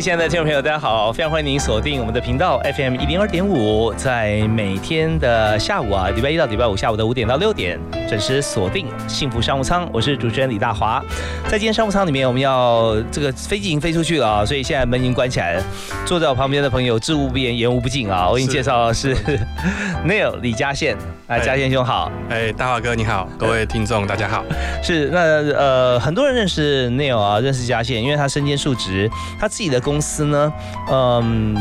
[0.00, 1.12] 位亲爱的听众朋友，大家好！
[1.12, 9.86] 非常欢迎您锁定我们的频道 FM 一零二点五，在每天的下午啊，礼拜一到礼拜五下午的五点到六点，准时锁定幸福商务舱。
[9.92, 11.04] 我是主持人李大华。
[11.50, 15.62] 在今天商务舱里面，我们要这个飞机已经飞出去了啊，所以现在门已经关起来了。
[16.06, 18.26] 坐在我旁边的朋友，知无不言，言无不尽啊。
[18.26, 19.14] 我给你介绍的是
[20.08, 20.96] Neil 李佳宪，
[21.30, 22.10] 哎，嘉宪兄好。
[22.28, 24.44] 哎，大华哥你好，各位听众大家好。
[24.82, 25.20] 是那
[25.56, 29.80] 呃，很多人认识 Neil 啊，认识嘉宪，因为他身兼数职，他自己的。
[29.80, 30.52] 公司呢，
[30.90, 31.56] 嗯，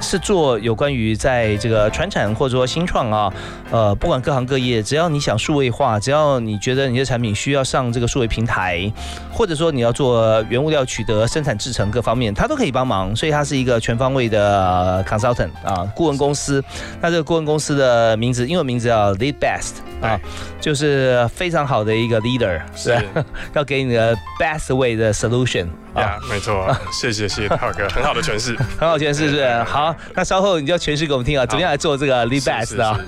[0.00, 3.32] 是做有关于在这个传产或者说新创啊，
[3.70, 8.92] 呃，不管各行各业，只要你想数位化，只要你觉得你的产品需要上这个数位平台，
[9.32, 13.14] 或者说你要做原物料取得、生产制成各方面，他都可以帮忙。
[13.16, 16.62] 所以它是一个全方位的 consultant 啊，顾问公司。
[17.00, 19.76] 那这个顾问公司的名字，英文名字叫 Lead Best。
[20.02, 20.20] 啊，
[20.60, 22.94] 就是非常好的一个 leader，是
[23.54, 29.62] 要给你的 best way 的 solution 啊，没错，谢谢谢谢浩哥，很好的诠释， 很好诠释，是不是？
[29.64, 32.98] 好，那稍后你就要诠释给我们听啊，怎么样来做这个 lead bass 的啊？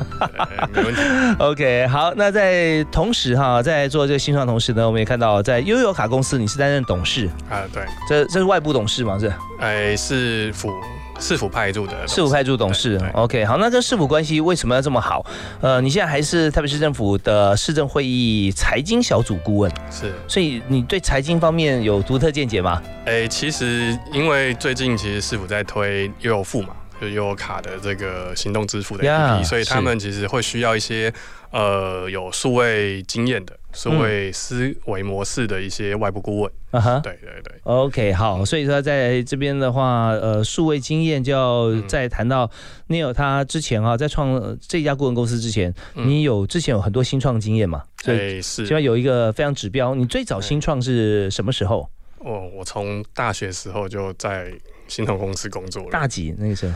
[0.75, 1.01] 没问题。
[1.39, 9.19] OK，好，那在同时哈，在做这个新创同时呢，我们也看到在悠游卡公司，你是担任董事啊，对，这这是外部董事吗？
[9.19, 9.33] 是？
[9.61, 10.73] 哎，是副。
[11.19, 15.25] 市府派驻的市府派驻董事，OK，好，那跟市府关系为什么要这么好？
[15.61, 22.81] 呃，你现在还是台北市政府的市政会议财经小组顾问，是，所以你对财经方面有独特见解吗？
[23.05, 26.69] 哎，其实因为最近其实市府在推悠游付嘛，
[27.01, 31.13] 就悠游卡的这个行动支付的 APP，所以他们其实会需要一些
[31.51, 33.58] 呃有数位经验的。
[33.79, 42.51] 所谓思维模式的一些外部顾问，啊哈，对对对，OK，好，所以说在这边的话，呃，数位经验就要再谈到
[42.89, 47.85] Neil 他之前啊，在创这家顾问公司之前，你有之前有很多新创经验嘛？
[48.03, 49.95] 对，是，希望有一个非常指标。
[49.95, 51.89] 你最早新创是什么时候？
[52.19, 54.53] 哦，我从大学时候就在
[54.89, 55.91] 新创公司工作了。
[55.93, 56.75] 大几那个时候？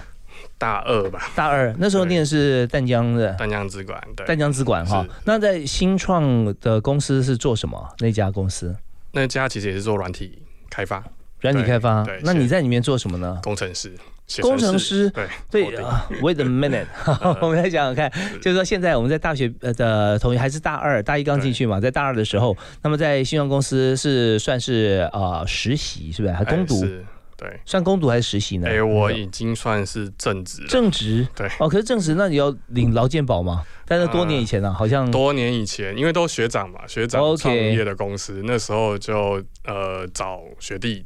[0.58, 5.04] 大二吧，大二那时候念的是淡江的淡江资管，对，淡江资管哈。
[5.24, 7.88] 那在新创的公司是做什么？
[7.98, 8.76] 那家公司？
[9.12, 11.04] 那家其实也是做软体开发，
[11.40, 12.02] 软体开发。
[12.04, 13.40] 对，那你在里面做什么呢？
[13.42, 13.92] 工程师，
[14.40, 15.10] 工程师。
[15.50, 16.86] 对对啊，Wait a minute，
[17.42, 18.10] 我们来想想看，
[18.40, 26.32] 就是说现在我们在大学的同学还是大二、大一刚进去嘛，在大二的时候，那么在新创公司是算是啊实习，是不是？
[26.32, 26.82] 还攻读？
[27.42, 28.68] 对，算工读还是实习呢？
[28.68, 30.64] 哎，我已经算是正职。
[30.68, 31.48] 正职，对。
[31.58, 33.64] 哦，可是正职，那你要领劳健保吗？
[33.84, 41.02] 但是多年以前呢，好像多年以前，因为都学长嘛，学长创业的公司，那时候就呃找学弟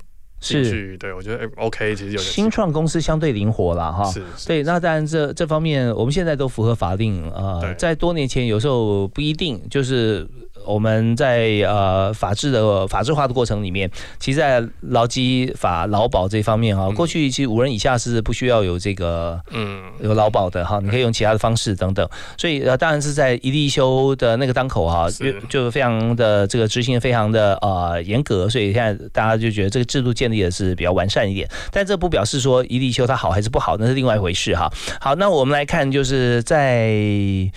[0.55, 0.97] 进去。
[0.99, 4.05] 对，我觉得哎，OK，其实有新创公司相对灵活了哈。
[4.11, 4.23] 是。
[4.47, 10.27] 对，那当然这这方面我们现在都符合法令啊，在多年前有时候不一定就是。
[10.65, 22.09] 我们在呃法治的法制化的过程里面，其实，在劳基法劳保这方面哈，过去其实五人以下是不需要有这个嗯有劳保的哈，你可以用其他的方式等等。
[22.37, 31.49] 所以呃，当然是在一例一休的那个当口哈，就就非常的这个执行非常的呃严格，所以现在大家就觉得这个制度建立的是比较完善一点。
[31.71, 34.73] 但这不表示说一例一休它好还是不好，那是另外一回事哈。
[35.01, 37.51] 好，那我们来看就是在。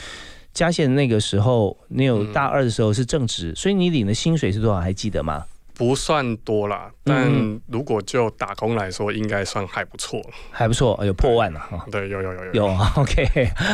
[0.52, 4.82] 嘉县那个时候，你有大二的时候是正职，所以你领的薪水是多少？
[4.82, 5.46] 还记得吗？
[5.76, 7.32] 不算多啦，但
[7.68, 10.20] 如果就打工来说，应该算还不错。
[10.52, 11.86] 还不错，有破万了哈。
[11.90, 12.54] 对，有有有有。
[12.54, 12.68] 有
[12.98, 13.24] OK，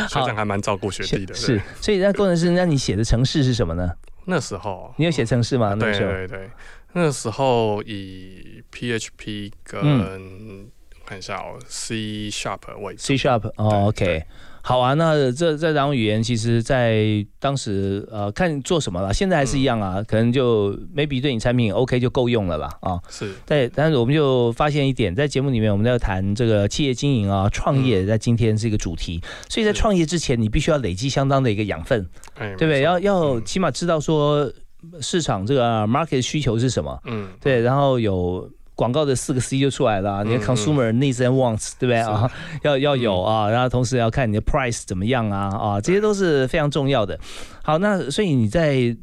[0.09, 1.33] 学长还蛮照顾学弟的。
[1.33, 3.89] 是，所以那工程师，那你写的城市是什么呢？
[4.25, 5.75] 那时候你有写城市吗？
[5.75, 6.49] 对对对，
[6.93, 10.67] 那时候以 PHP 跟
[11.05, 14.23] 看一下哦，C Sharp 为 C Sharp 哦，OK。
[14.63, 22.99] 好啊，那这这两种语言，其实在当时呃看做什么了，现在还是一样啊，可能就 maybe 对你产品 OK 就够用了吧啊。
[23.07, 23.31] 是。
[23.45, 32.03] 对，但是我们就发现一点，在节目里面我们要谈这个企业经营啊，创业在今天是一个主题，所以在创业之前，你必须要累积相当的一个养分，
[32.35, 32.81] 对不对？
[32.81, 34.51] 要要起码知道说
[34.99, 38.49] 市场这个 market 需求是什么，嗯，对，然后有。
[38.75, 42.29] 广告的四个 C 就出来了，你的 consumer needs and wants，对不对啊？
[42.63, 47.19] 要要有啊，然后同时要看你的 price 怎么样啊啊，这些都是非常重要的。
[47.63, 48.95] 好，那所以你在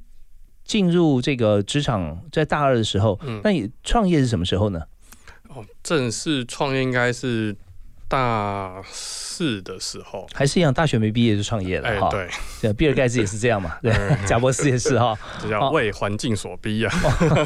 [0.64, 4.82] 进入这个职场，在大二的时候，那你创业是什么时候呢？
[5.48, 7.56] 哦，正式创业应该是
[8.12, 12.10] 大四的时候，还是一样，大学没毕业就创业了哈。
[12.60, 13.90] 对，比尔盖茨也是这样嘛， 对，
[14.26, 16.94] 贾博士也是哈， 这叫为环境所逼啊。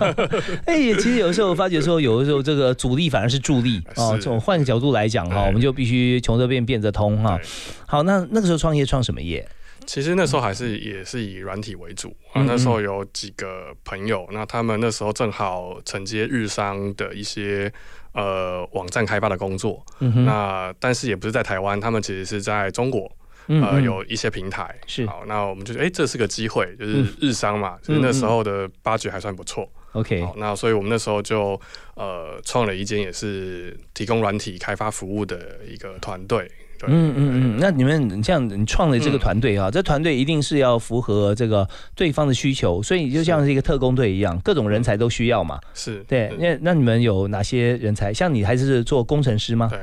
[0.66, 4.18] 哎，其实有时候发觉说，有的时候这个阻力反而是助力啊。
[4.18, 7.38] 从换个角度来讲哈，我们就必须穷则变，变则通哈。
[7.86, 9.48] 好，那那个时候创业创什么业？
[9.86, 12.42] 其实那时候还是也是以软体为主啊。
[12.42, 17.72] 那时候有几个朋友，那他们那时候正好承接日商的一些
[18.12, 19.84] 呃网站开发的工作。
[20.00, 23.10] 嗯那但是也不是在台湾，他们其实是在中国，
[23.46, 24.74] 呃有一些平台。
[24.86, 29.66] 是好，那我们就觉得哎，这是个机会，就是日商嘛，其实那时候的八局还算不错。
[29.92, 31.58] OK，好，那所以我们那时候就
[31.94, 36.50] 呃创了一间也是提供软体开发服务的一个团队。
[36.86, 45.58] 嗯嗯嗯，那你们这样，你创的这个团队啊，这团队一定是要符合这个对方的需求，所以就像是一个特工队一样，各种人才都需要嘛。
[45.74, 48.12] 是对，那那你们有哪些人才？
[48.12, 49.68] 像你还是做工程师吗？
[49.70, 49.80] 对，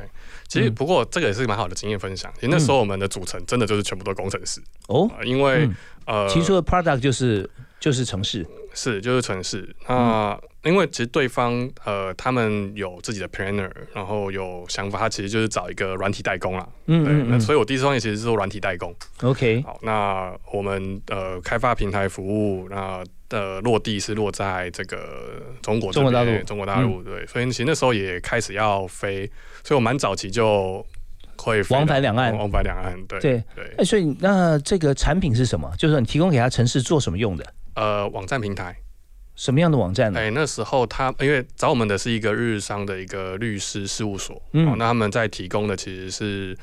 [0.48, 2.30] 其实不过这个也是蛮好的经验分享。
[2.34, 5.68] 其实那时候我们的组成真的就是全部都工程师哦，因为
[6.06, 7.48] 呃，其实说的 product 就是
[7.80, 10.38] 就是城市，是就是城市那。
[10.64, 16.66] 因为其实对方呃，他们有自己的 planner，然后有想法，他其实就是找一个软体代工啦。
[16.86, 18.90] 嗯嗯那所以我第一次创业其实是做软体代工。
[19.20, 19.62] OK。
[19.66, 27.26] 好，那我们呃开发平台服务，那的落地是落在这个中国中国大陆，中国大陆对。
[27.26, 29.30] 所以其实那时候也开始要飞，
[29.62, 30.82] 所以我蛮早期就
[31.36, 32.94] 会往返两岸，往返两岸。
[33.06, 33.74] 对对对。
[33.76, 35.70] 哎，所以那这个产品是什么？
[35.76, 37.44] 就是你提供给他城市做什么用的？
[37.74, 38.76] 呃，网站平台。
[39.36, 40.20] 什么样的网站呢？
[40.20, 46.56] 哎，那时候他因为找我们的是一个日商的一个律师事务所，嗯，那他们在提供的其实是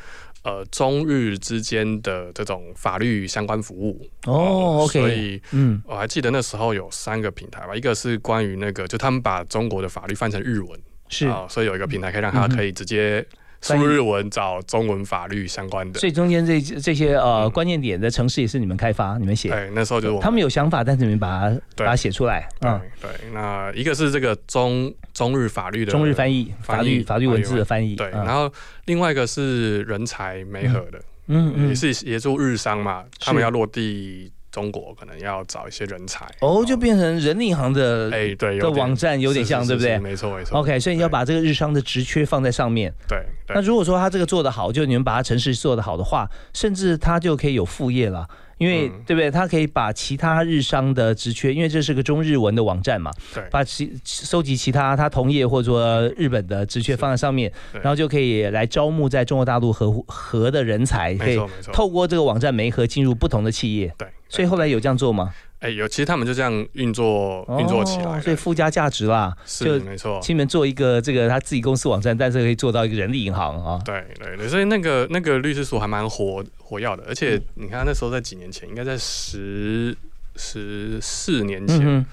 [0.43, 10.79] 呃中日之间的这种法律相关服务哦，OK，所以嗯，我还记得那时候有三个平台吧，一个是关于那个就他们把中国的法律翻成日文，
[11.09, 13.25] 是啊，所以有一个平台可以让他可以直接。
[13.61, 19.49] 输日文找中文法律相关的，所以中间这这些呃关键点的城市也是你们开发、你们写。
[19.49, 22.49] 对，那时候就他们有想法，但是你们把它把它写出来。
[22.61, 23.09] 嗯，对。
[23.31, 27.95] 那一个是这个中中日法律的中日翻译，法律法律文字的翻译。
[27.95, 28.51] 对，然后
[28.85, 34.31] 另外一个是人才媒合的，嗯嗯，也是协助日商嘛，他们要落地。
[34.51, 39.97] 中国可能要找一些人才哦，就变成人力银行的哎，对的网站有点像，对不对？
[39.99, 40.59] 没错没错。
[40.59, 42.93] OK，所以你要把这个日商的职缺放在上面。
[43.07, 43.23] 对。
[43.53, 48.27] 那如果说他这个做得好，就你们把他城市做得好的话，甚至他就可以有副业了。
[48.61, 49.31] 因为对不对？
[49.31, 61.39] 他可以把其他日商的职缺，因为这是个中日文的网站嘛，对，把其收集其他他同业或者说日本的职缺放在上面，然后就可以来招募在中国大陆合合的人才，可以
[61.73, 63.91] 透过这个网站媒合进入不同的企业。
[63.97, 65.33] 对，所以后来有这样做吗？
[65.61, 70.19] 哎，有，其实他们就这样运作运作起来，所以附加价值啦，是没错。
[70.21, 73.79] 亲们做一个这个他自己公司网站，但是可以做到一个人力银行啊。
[73.85, 79.95] 对对对，所以那个那个律师所还蛮火火药的，而且你看那时候在几年前，应该在十
[80.35, 82.05] 十四年前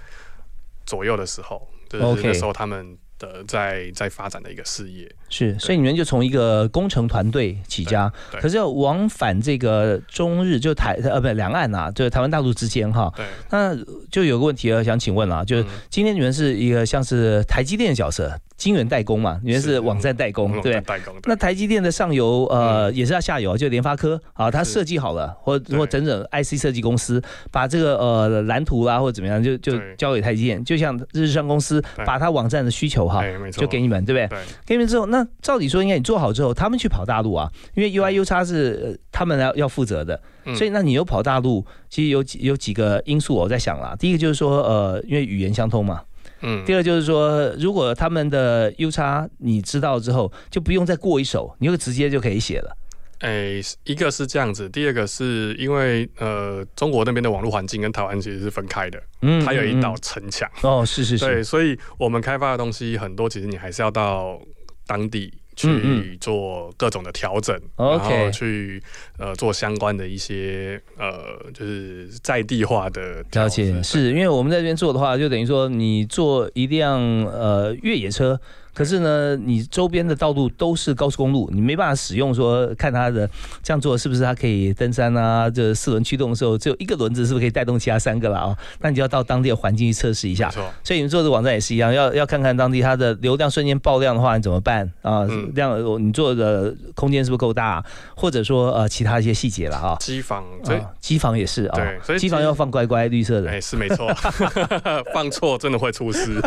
[0.87, 2.97] 左右的时候，就是那时候他们。
[3.19, 13.12] 的在在发展的一个事业是，所以你们就从一个工程团队起家，可是要往返这个中日就台呃不两岸呐，就是台湾大陆之间哈。
[13.17, 13.76] 对，那
[14.11, 18.38] 就有个问题了，想请问啊，就是今天你们是一个像是台积电的角色。
[18.59, 20.79] 晶圆代工嘛，原来是网站代工，对。
[20.81, 21.15] 代工。
[21.25, 27.23] 那台积电的上游呃也是它下游，就联发科啊，它设计好了，或或整整 IC 设计公司
[27.53, 33.23] 把这个呃蓝图啦或者怎么样，就就交给台积电，就像日商公司把它网站的需求哈，
[33.53, 34.38] 就给你们，对不对？
[34.67, 40.21] 给你们之后，那照理说应该你做好之后，他们去跑大陆啊，因为 UI、U 叉是他们要要负责的，
[40.57, 46.03] 所以那你又跑大陆，其实有几有几个因素我在想啦，第一个就是说呃，因为语言相通嘛。
[46.40, 52.76] 嗯，第二就是说，如果他们的 U 差你知道之后，就不用再过一手，你就直接就可以写了。
[53.21, 60.49] 哎，一个是这样子，第二个是因为呃，中国那边的网络环境跟台湾其实是分开的，嗯，它有一道城墙。
[60.62, 64.40] 哦，是是是，对，所以我们开发的东西很多，其实你还是要到
[64.87, 65.33] 当地。
[65.59, 68.81] 去做各种的调整，然后去
[69.19, 78.41] 呃做相关的一些呃就是在地化的了解，是因为我们在这边做的话，就等于说你坐一辆呃越野车，
[78.75, 83.29] 可是呢，你周边的道路都是高速公路，你没办法使用说看它的
[83.63, 85.51] 这样做是不是它可以登山啊？
[85.51, 88.57] 这四轮驱动的时候只有一个轮子，是不是可以带动其他三个了啊？
[88.81, 90.49] 那你就要到当地的环境去测试一下。
[90.85, 95.27] 所以你们做的网站也是一样，要要看看当地它的流量瞬间爆量的话，你怎么办啊？
[95.55, 97.85] 量你做的空间是不是够大？
[98.15, 99.97] 或者说呃其他一些细节了啊？
[99.99, 103.51] 机房对，机房也是啊，所以机房要放乖乖绿色的。
[103.51, 104.09] 哎，是没错，
[105.13, 106.41] 放错真的会出事。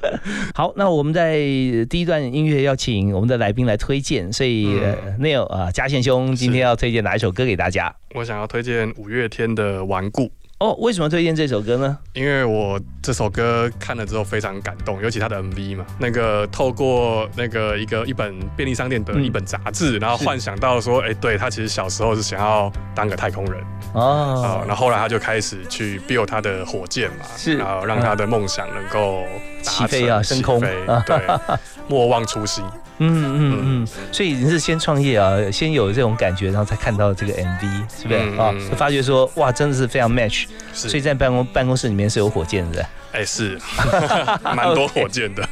[0.54, 1.77] 好，那我们在。
[1.86, 4.66] 第一段音乐要请我们的来宾来推荐，所以
[5.18, 7.94] Neil 啊，嘉宪兄今天要推荐哪一首歌给大家？
[8.14, 10.24] 我想要推荐五月天的《顽固》。
[10.58, 11.96] 哦，为什么推荐这首歌呢？
[12.14, 23.62] 因为我这首歌看了之后非常感动，尤其他的 MV 嘛，那个透过那个一个一本便利商店的一本杂志，然后幻想到说，哎，对他其实小时候是想要当个太空人。
[23.92, 29.22] 哦，然后后来他就开始去 build 他的火箭嘛，是，然后让他的梦想能够
[29.62, 31.22] 起飞啊，升空，对，
[31.86, 32.64] 莫忘初心。
[33.00, 37.60] 嗯嗯嗯，所以你是先创业啊，先有这种感觉，然后才看到这个 MV，
[38.00, 38.20] 是不是？
[38.36, 38.52] 啊？
[38.76, 43.58] 发觉说哇，真的是非常 match，所以在办公办公室里面是有火箭的，哎是，
[44.42, 45.46] 蛮多火箭的。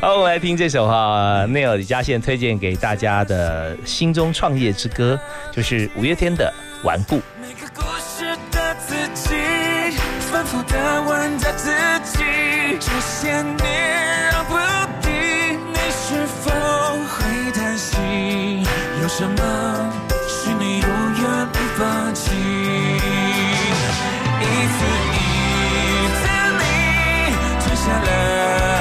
[0.00, 5.18] 好，我们来听这首哈，Neil 李佳宪推荐给大家的心中创业之歌，
[5.52, 6.52] 就是五月天的
[6.86, 7.16] 《顽固》。
[19.06, 19.92] 有什么
[20.26, 22.32] 是你永远不放弃？
[22.32, 22.40] 一
[24.42, 24.78] 次
[25.12, 25.16] 一
[26.16, 26.26] 次
[26.58, 26.64] 你
[27.60, 28.75] 吞下了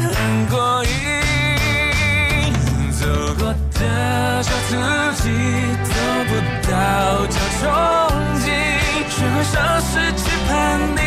[0.00, 0.90] 很过瘾。
[2.92, 3.06] 走
[3.38, 4.70] 过的小足
[5.22, 5.30] 迹，
[5.84, 5.90] 走
[6.28, 6.30] 不
[6.70, 6.70] 到
[7.26, 7.62] 叫憧
[8.40, 8.46] 憬，
[9.10, 10.50] 却会像是期盼
[10.94, 10.98] 你，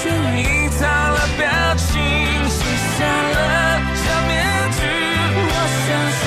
[0.00, 0.02] 却
[0.40, 1.42] 隐藏了表
[1.76, 1.92] 情，
[2.48, 2.58] 卸
[2.96, 3.36] 下了
[3.94, 4.32] 假面
[4.72, 4.78] 具。
[5.36, 5.48] 我
[5.84, 5.86] 想
[6.20, 6.22] 说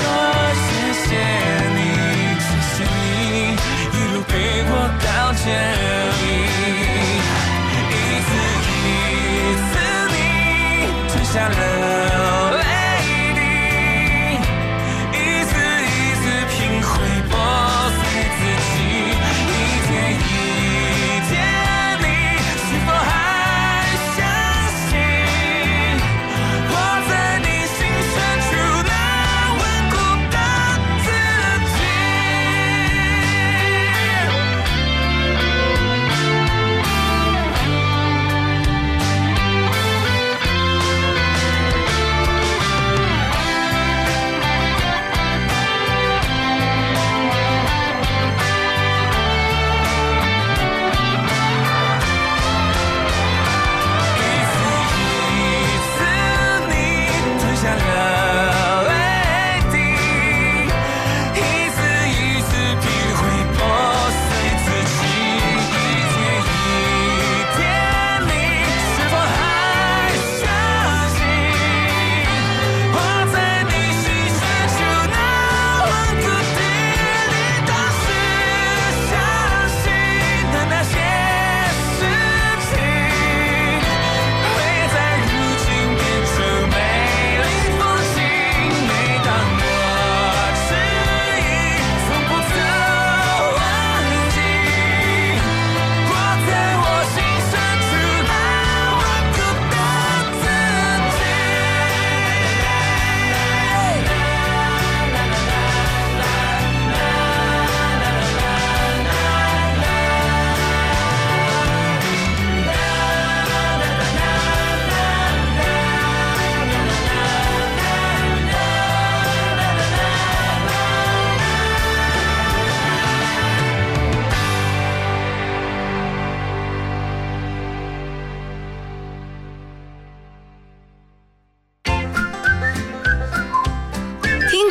[0.64, 0.66] 谢
[1.04, 1.08] 谢
[1.76, 1.78] 你，
[2.44, 3.56] 谢谢你
[3.92, 4.30] 一路陪
[4.70, 4.72] 我
[5.02, 5.87] 到这。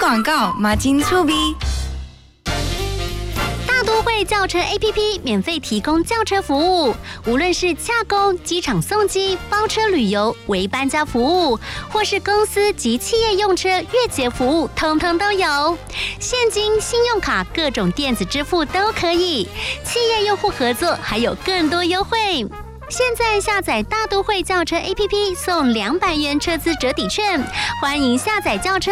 [0.07, 1.33] 广告，马金粗逼。
[3.67, 6.95] 大都会轿车 APP 免费提供轿车服务，
[7.25, 11.59] 无论是洽公、机场送机、包车旅游、为搬家服务，
[11.91, 15.77] 或是公司及企业用车月结服务，通通都有。
[16.21, 19.49] 现金、信用卡、各种电子支付都可以。
[19.83, 22.47] 企业用户合作还有更多优惠。
[22.89, 27.37] 现在下载大都会轿车 APP 送两百元车资折抵券，
[27.81, 28.91] 欢迎下载轿车。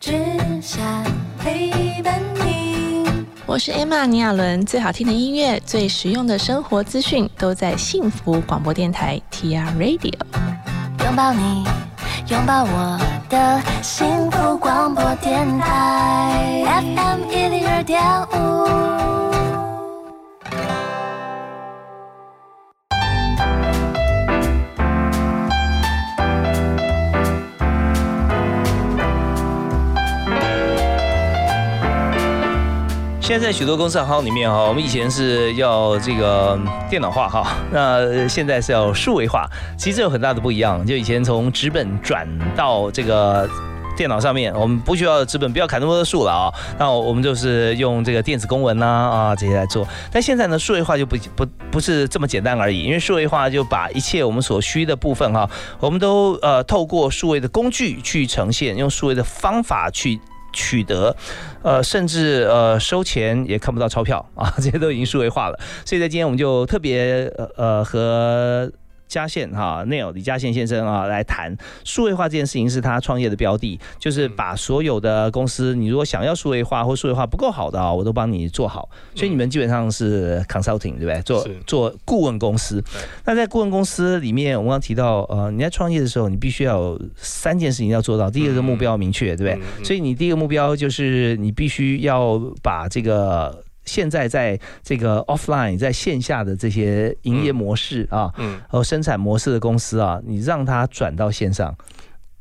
[0.00, 0.12] 只
[0.62, 0.80] 想
[1.40, 3.04] 陪伴你。
[3.46, 10.14] 我是 Emma 尼亚伦，最好听的音乐，最实用的生活资讯，都在幸福广播电台 TR Radio。
[11.04, 11.64] 拥抱你，
[12.28, 18.00] 拥抱我的幸福广播电台 FM 一零二点
[18.30, 19.37] 五。
[33.28, 36.58] 现在在许多公司行号里面哈，我们以前是要这个
[36.88, 40.82] 电脑化哈， 那现在是要数位化，其实有很大的不一样。
[40.86, 43.46] 就以前从纸本转到这个
[43.98, 46.50] 电脑上面，我们不需要纸本，不要砍那么多树了啊。
[46.78, 49.86] 那我们就是用这个电子公文呐啊这些来做。
[50.10, 55.46] 但现在呢，数位化就不不不是这么简单而已，因为数位化就把一切我们所需的部分哈，
[55.80, 60.18] 我们都呃透过数位的工具去呈现，用数位的方法去。
[60.52, 61.14] 取得，
[61.62, 65.58] 呃，甚至呃收钱也看不到钞票啊， 这些都已经数位化了。
[65.84, 68.70] 所以在今天我们就特别呃呃和。
[69.08, 78.88] 嘉宪哈，Neil 李嘉宪先生啊，来谈数位化这件事情是他创业的标的，就是把所有的公司，你如果想要数位化或数位化不够好的啊，我都帮你做好。
[79.14, 81.22] 所以你们基本上是 consulting 对不对？
[81.22, 82.84] 做做顾问公司。
[83.24, 88.30] 那在顾问公司里面，我们刚提到呃，你在创业的时候，你必须要有三件事情要做到。
[88.30, 89.84] 第一个是目标明确，对不对？
[89.84, 93.64] 所以你第一个目标就是你必须要把这个。
[93.88, 101.74] 现在在这个 offline 在线下的这些营业模式啊，嗯，和生产模式的公司啊，你让它转到线上，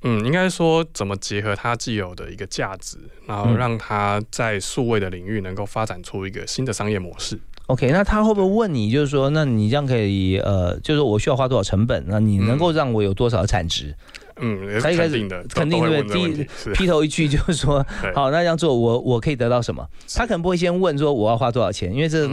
[0.03, 7.39] 嗯，应该说怎么结合它既有的一个价值，然后让它在数位的领域能够发展出一个新的商业模式。
[7.67, 12.01] OK，那他会不会问你，就是说，那你这样可以，呃，就是我需要花多少成本？
[12.07, 13.87] 那你能够让我有多少的产值？
[13.89, 14.26] 嗯，
[14.81, 15.17] 他一开始
[15.49, 19.85] 肯定对，第一劈头一句就是说，好，那这样做我我可以得到什么？
[20.15, 22.29] 他可能不会先问说我要花多少钱，因为这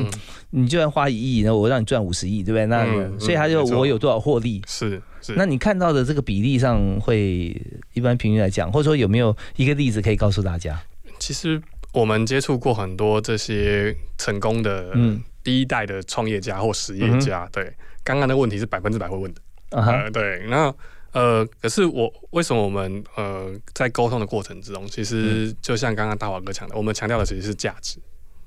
[0.51, 2.67] 你就算花一亿，那我让你赚五十亿，对不对？
[2.67, 2.85] 那
[3.19, 4.63] 所以他就我有多少获利？
[4.67, 5.35] 是是。
[5.37, 7.61] 那你看到的这个比例上会
[7.95, 10.79] 一般平均来讲，或者说有没有一个例子可以告诉大家？
[11.19, 11.61] 其实
[11.93, 19.41] 我们接触过很多这些成功的嗯第一代的创业家或实业家，对，刚刚的问题是百分之百会问的，
[19.71, 20.75] 呃，对，那。
[21.15, 27.99] 呃，可是我为什么我们呃在沟通的过程之中，其实就像刚刚大华哥讲的，我们强调的其实是价值。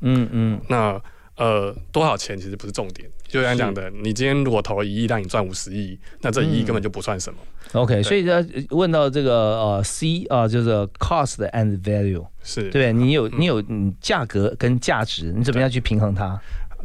[0.01, 0.61] 嗯嗯。
[0.67, 1.01] 那
[1.37, 7.39] 呃多少钱其实不是重点，就像讲的，你今天如果投了一亿让你赚五十亿，那这一亿根本就不算什么。
[7.71, 13.63] OK，所以呢，问到这个呃 C 啊，就是 cost and value，是对你有你有
[14.01, 16.37] 价格跟价值，你怎么样去平衡它？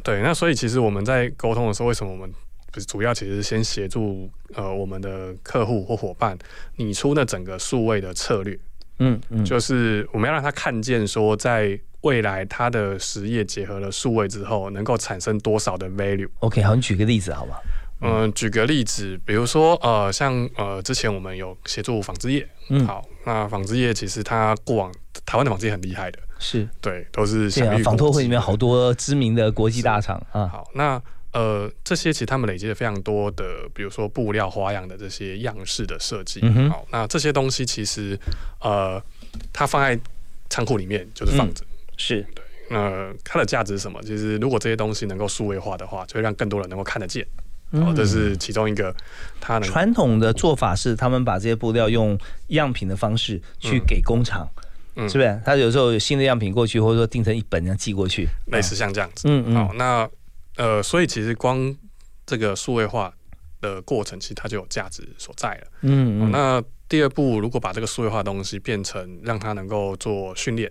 [0.05, 2.33] 对，那所以其实我们在沟通的时候，为什么我们？
[2.73, 6.37] 不是主要，其实先协助呃我们的客户或伙伴
[6.77, 8.59] 拟出那整个数位的策略，
[8.99, 16.29] 嗯嗯，就是我们要让他看见说，在未来他的实业结合了数位之后，能够产生多少的 value。
[16.41, 17.57] OK，好，你举个例子好吗？
[18.01, 24.91] 嗯，举个例子，比如说呃，像呃之前我们有协助纺织业，嗯，好，那纺织业其实它过往
[25.27, 30.49] 台湾的纺织业很厉害的，是对，都是像纺托会里面好多知名的国际大厂啊。
[30.49, 31.01] 好，那。
[31.33, 36.41] 呃，这些其实他们累积了非常多的，比如说布料花样的这些样式的设计。
[36.69, 38.19] 好，那这些东西其实，
[38.61, 39.03] 呃，
[39.51, 39.99] 它放在
[40.51, 41.65] 仓库里面就是放着。
[41.97, 42.45] 是对。
[42.69, 43.99] 那它的价值是什么？
[44.03, 47.27] 其实如果这些东西能够数位化的话，就会让更多人能够看得见。
[47.71, 48.95] 哦，这是其中一个。
[49.41, 52.19] 它传统的做法是，他们把这些布料用
[52.49, 54.47] 样品的方式去给工厂，
[54.97, 55.41] 是不是？
[55.47, 59.27] 他有时候有新的样品过去，或者说订成一本这样寄过去，类似像这样子。
[59.27, 59.55] 嗯嗯。
[59.55, 60.07] 好，那。
[60.57, 61.75] 呃，所以其实光
[62.27, 63.13] 这个数位化
[63.61, 65.67] 的过程，其实它就有价值所在了。
[65.83, 70.71] 嗯，那第二步，如果把这个数位化东西变成让它能够做训练，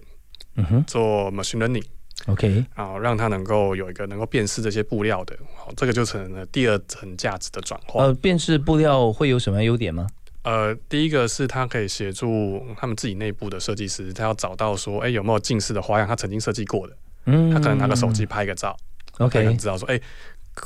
[0.56, 8.04] 嗯哼，做 machine learning，OK，然后让它能够有一个能够辨识这些布料的，好，这个就成了第二层价值的转化。
[8.04, 10.08] 呃，辨识布料会有什么优点吗？
[10.44, 18.76] 呃，第一个是它可以协助他们自己内部的设计师，他要找到说，哎，有没有近似的花样，他曾经设计过的，嗯，他可能拿个手机拍个照
[19.20, 20.00] ，OK，知道说，哎，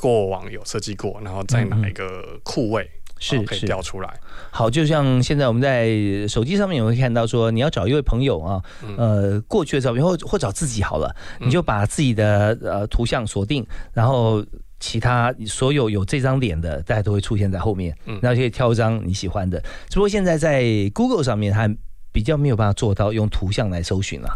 [0.00, 2.90] 过往有设计过，然后在哪一个库位。
[3.18, 4.20] 是可以调出来。
[4.50, 5.88] 好，就像现在我们在
[6.28, 8.62] 手机上面也会看到，说你要找一位朋友啊，
[8.98, 14.44] 呃，过去的照片或或找自己好了，你就把自己的呃图像锁定，然后
[14.80, 19.58] 其他所有有这张脸的，大家都会出现在后面，然后可以挑一张你喜欢的。
[19.88, 21.74] 只不过现在在 Google 上面，它
[22.12, 24.28] 比较没有办法做到用图像来搜寻了。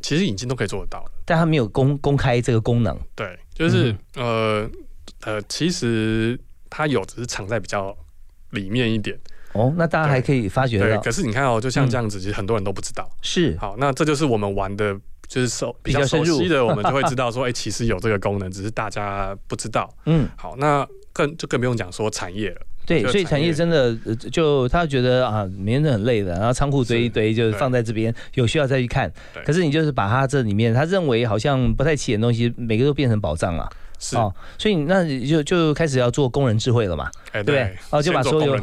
[0.00, 2.96] 其实已经都可以做得到了，但它没有公公开这个功能。
[3.16, 4.70] 对，就是呃
[5.22, 6.38] 呃，其实
[6.70, 7.96] 它有，只是藏在比较。
[8.52, 9.14] 里面一点
[9.52, 10.98] 哦，那大家还可以发掘到。
[11.02, 13.06] 可是你看哦，就像这样子，其实很多人都不知道。
[13.20, 19.94] 是好，那这就是我们玩的，就是熟比较熟悉的，我们就会知道 说，哎，其实有这个功能，只是大家不知道。
[20.06, 22.60] 嗯，好，那更就更不用讲说产业了。
[22.88, 23.94] 对，所以产业真的
[24.32, 29.12] 就他觉得啊，每天都很累的，然后仓库堆一堆，就是放在这边，有需要再去看。
[29.44, 33.68] 可是你就是把它这里面，他认为好像不太起眼的东西，每个都变成宝藏了。
[33.98, 37.76] 是哦，所以那就就开始要做工人智慧了嘛，对不对？
[37.90, 38.56] 哦，就把所有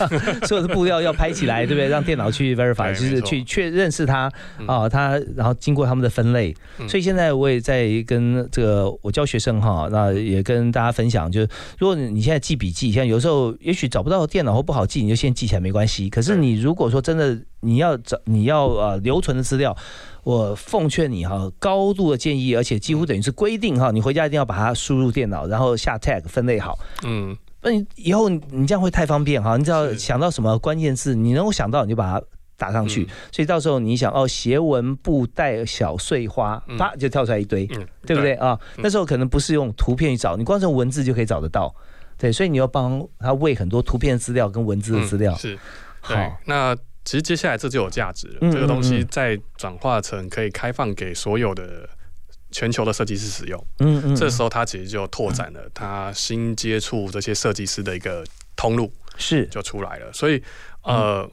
[0.46, 1.88] 所有的布料要拍起来，对不对？
[1.88, 4.30] 让电脑去 verify，就是去确认识它
[4.66, 6.54] 啊，它然后经过他们的分类。
[6.88, 16.10] 所以现在我也在跟这个我教学生哈，那也跟大家分享，就是如果你现在记笔记，像有时候也许找不到电脑或不好记，你就先记起来没关系。
[16.10, 19.76] 可是你如果说真的你要找你要呃留存的资料。
[20.24, 26.78] 我奉劝你哈，高度的建议，而且几乎等于是规定哈，你回家一定要把它输入电脑，然后下 tag 分类好。
[27.02, 32.24] 嗯，那你以后你这样会太方便哈，你只要想到什么关键字，你能够想到你就把它
[32.56, 37.66] 打上去，所以到时候你想哦，斜纹布带小碎花，啪就跳出来一堆，
[38.06, 38.56] 对不对啊？
[38.76, 41.74] 那时候可能不是用图片去找，你光从文字就可以找得到。
[42.16, 45.34] 对，所以你要帮他喂很多图片资料跟文字的资料。
[45.34, 45.58] 是，
[46.00, 46.76] 好，那。
[47.04, 48.52] 其实接下来这就有价值了。
[48.52, 51.88] 这个东西再转化成可以开放给所有的
[52.50, 53.66] 全球的设计师使用。
[53.80, 60.12] 嗯嗯，这时候它其实就拓展了它新接触这些设计师的一个通路，是就出来了。
[60.12, 60.42] 所以
[60.82, 61.28] 呃，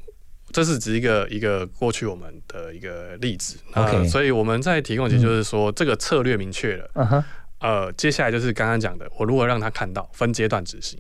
[0.52, 3.58] 这是指一个一个过去我们的一个例子。
[3.76, 6.90] OK，所以我们在提供其实就是说这个策略明确了。
[6.96, 7.24] 嗯哼，
[7.60, 10.98] 呃，接下来就是刚刚讲的，我如何让他看到分阶段执行。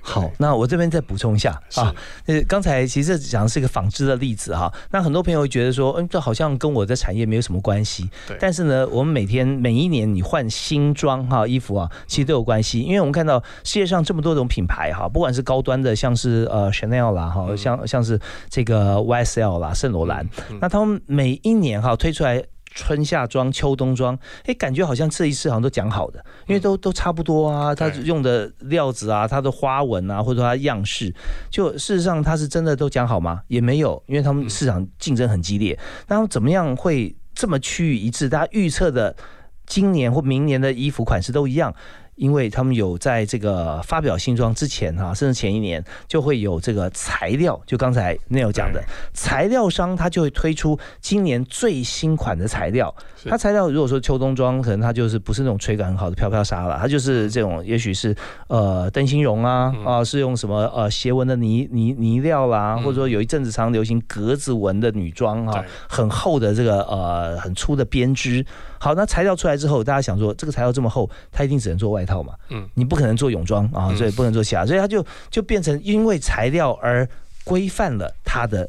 [0.00, 1.94] 好，那我这边再补充一下啊，
[2.26, 8.08] 呃，刚才其实讲的是一个纺织的例子哈，那很多朋友会觉得说，嗯，这好像跟我的产业没有什么关系。
[8.26, 8.36] 对。
[8.40, 20.28] 但是呢，我们每天每一年你换新装哈衣服啊，其实都有关系，因为我们看到世界上这么多种品牌哈，不管是高端的，像是呃 Chanel 啦哈，像像是这个 YSL 啦圣罗兰，
[20.60, 22.42] 那他们每一年哈推出来。
[22.72, 27.74] 春夏装、秋冬装，哎，感觉好像这一次好像都讲好的，因为都都差不多啊。
[27.74, 31.12] 它用的料子啊，它的花纹啊，或者说它样式，
[31.50, 33.42] 就事实上它是真的都讲好吗？
[33.48, 35.78] 也没有，因为他们市场竞争很激烈。
[36.08, 38.28] 那怎么样会这么趋于一致？
[38.28, 39.14] 大家预测的
[39.66, 41.74] 今年或明年的衣服款式都一样？
[42.20, 52.94] 因为他们有在这个发表新装之前哈，甚至前一年就会有这个材料，就刚才 Neil 讲的材料商，他就会推出今年最新款的材料。
[53.24, 58.14] 它材料如果说秋冬装，可能它就是不是那种垂感很好的飘飘纱了，它就是这种，也许是
[58.48, 68.44] 呃灯芯绒啊啊，是用什么呃斜纹的呢呢呢料啦，或者说有一阵子常流行格子纹的女装啊，很厚的这个呃很粗的编织。
[68.82, 72.32] 好，那材料出来之后，大家想说这个材料这么厚，它一定只能做外套嘛？
[72.48, 77.06] 嗯，你不可能做泳装啊，所以不能做其他，所以它就就变成因为材料而
[77.44, 78.66] 规范了它的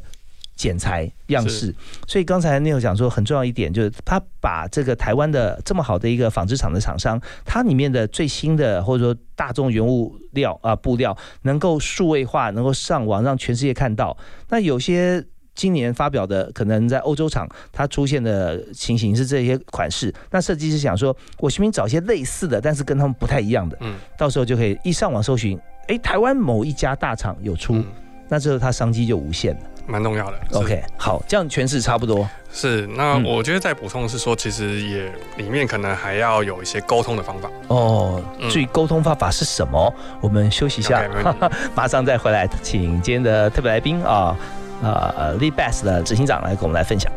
[0.54, 1.74] 剪裁样式。
[2.06, 14.14] 所以刚才 Neil 讲说很重要一点，就是他把这个台湾的这么好的一个纺织厂的厂商，它里面的最新的或者说大众原物料啊布料能够数位化，能够上网让全世界看到。
[14.50, 15.24] 那有些。
[15.54, 20.12] 今年发表的可能在欧洲厂，它出现的情形是这些款式。
[20.30, 27.84] 那设计师想说，我不定找一些类似的，但是跟他们不太一样的，嗯，到时候就可以一上网搜寻，哎，台湾某一家大厂有出，
[28.28, 30.38] 那之后它商机就无限了，蛮重要的。
[30.54, 32.26] OK，好，这样诠释差不多。
[32.50, 37.50] 是，那我觉得再补充的是说，其实也里面可能还要有一些沟通的方法。
[37.68, 41.06] 哦，至于沟通方法是什么，我们休息一下，
[41.74, 44.36] 马上再回来，请今天的特别来宾啊。
[44.82, 47.10] 呃，Lee Bass 的执行长来跟我们来分享。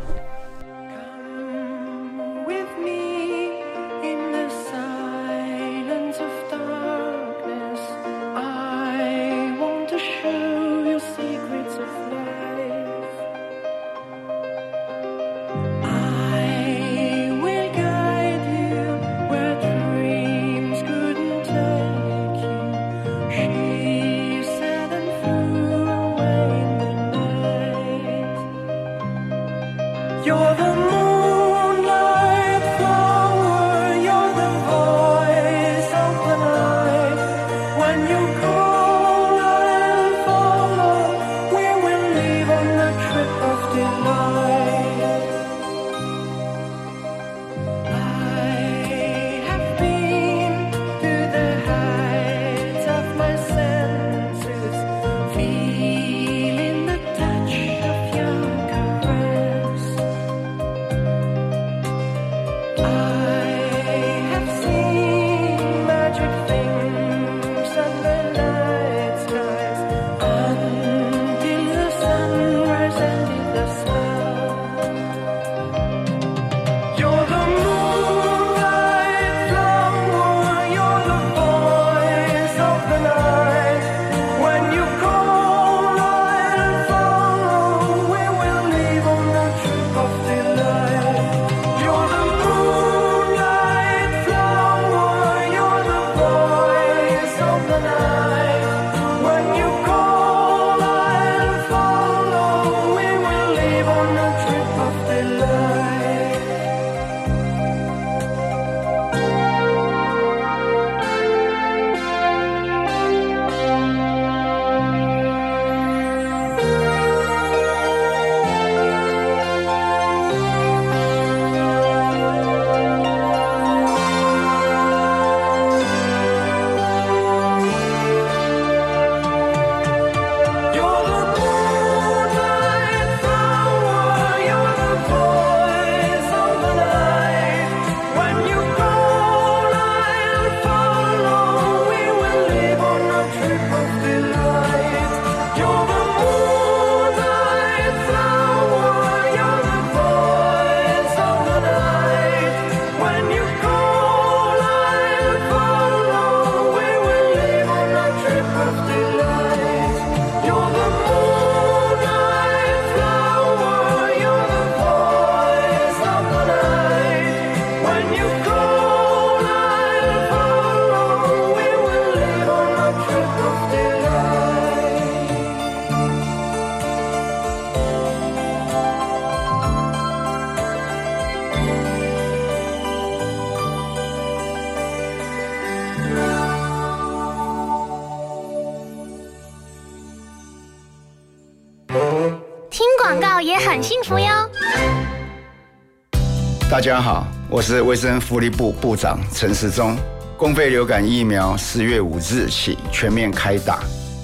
[196.85, 199.97] 家好，我是卫生福利部部长陈时中。
[200.37, 203.79] 公费流感疫苗十月五日起全面开打。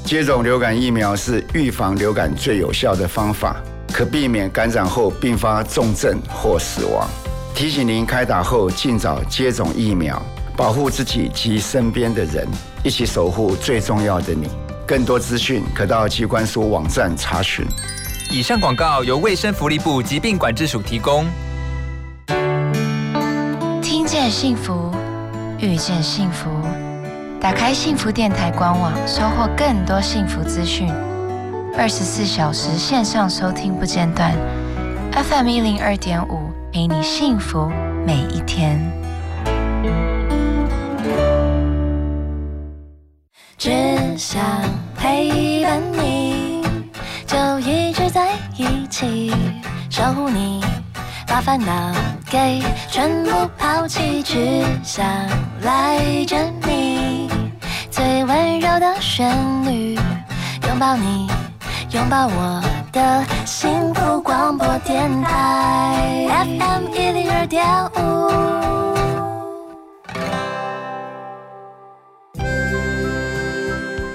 [0.05, 3.55] 接种流感疫苗是预防流感最有效的方法，
[3.91, 7.09] 可避免感染后并发重症或死亡。
[7.55, 10.21] 提醒您开打后尽早接种疫苗，
[10.55, 12.47] 保护自己及身边的人，
[12.83, 14.47] 一起守护最重要的你。
[14.85, 17.65] 更多资讯可到机关署网站查询。
[18.29, 21.25] 以上广告由卫生福利部疾病管制署提供。
[24.21, 24.91] 见幸福，
[25.57, 26.47] 遇见幸福。
[27.39, 30.87] 打开幸福电台官网，收获更多幸福资讯。
[31.75, 34.31] 二十四小时线上收听不间断
[35.11, 37.67] ，FM 一零二点五，陪你幸福
[38.05, 38.79] 每一天。
[43.57, 43.71] 只
[44.15, 44.39] 想
[44.95, 46.63] 陪伴你，
[47.25, 49.33] 就一直在一起，
[49.89, 50.63] 守护你。
[51.25, 51.91] 把烦恼
[52.31, 55.05] 给全部抛弃，只想
[55.63, 57.29] 赖着你。
[57.89, 59.29] 最温柔的旋
[59.65, 59.95] 律，
[60.65, 61.27] 拥抱你，
[61.89, 62.63] 拥抱我
[62.93, 67.65] 的幸福广播电台 FM 一零二点
[67.97, 68.31] 五。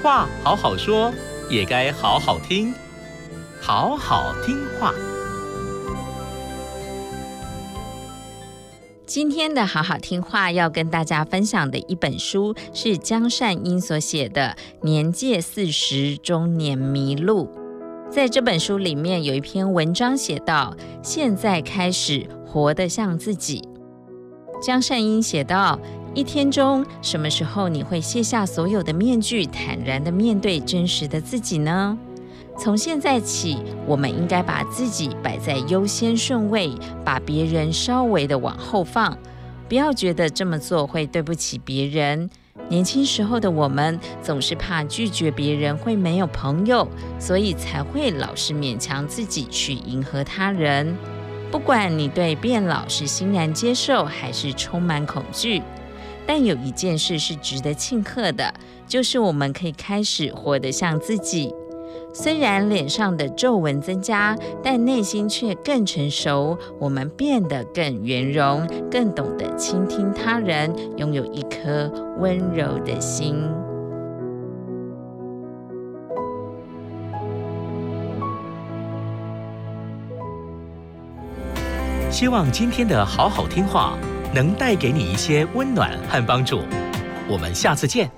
[0.01, 1.13] 话好好说，
[1.51, 2.73] 也该好好听，
[3.61, 4.91] 好好听话。
[9.07, 14.53] 今天的好好听话要跟大家分享的一本书是江善英所写的
[14.85, 17.45] 《年届四十中年迷路》。
[18.11, 23.65] 在这本书里面有一篇文章写道：“现在开始活得像自己。”
[24.61, 25.79] 江善英写道
[26.13, 31.97] ：“一天中什么时候你会卸下所有的面具，坦然的面对真实的自己呢？”
[32.59, 36.73] 从现在起，我们应该把自己摆在优先顺位，
[37.05, 39.15] 把别人稍微的往后放。
[39.69, 42.29] 不要觉得这么做会对不起别人。
[42.69, 46.87] 年轻时候的我们总是怕拒绝别人会没有朋友，
[47.19, 50.97] 所以才会老是勉强自己去迎合他人。
[51.51, 55.61] 不管你对变老是欣然接受，还是充满恐惧，
[56.25, 58.53] 但有一件事是值得庆贺的，
[58.87, 61.53] 就是我们可以开始活得像自己。
[62.13, 66.57] 虽然脸上的皱纹增加，但内心却更成熟。
[66.79, 73.49] 我们变得更圆融，更懂得倾听他人，拥有一颗温柔的心。
[82.09, 83.95] 希望今天的好好听话
[84.33, 86.61] 能带给你一些温暖和帮助。
[87.29, 88.09] 我们下次见。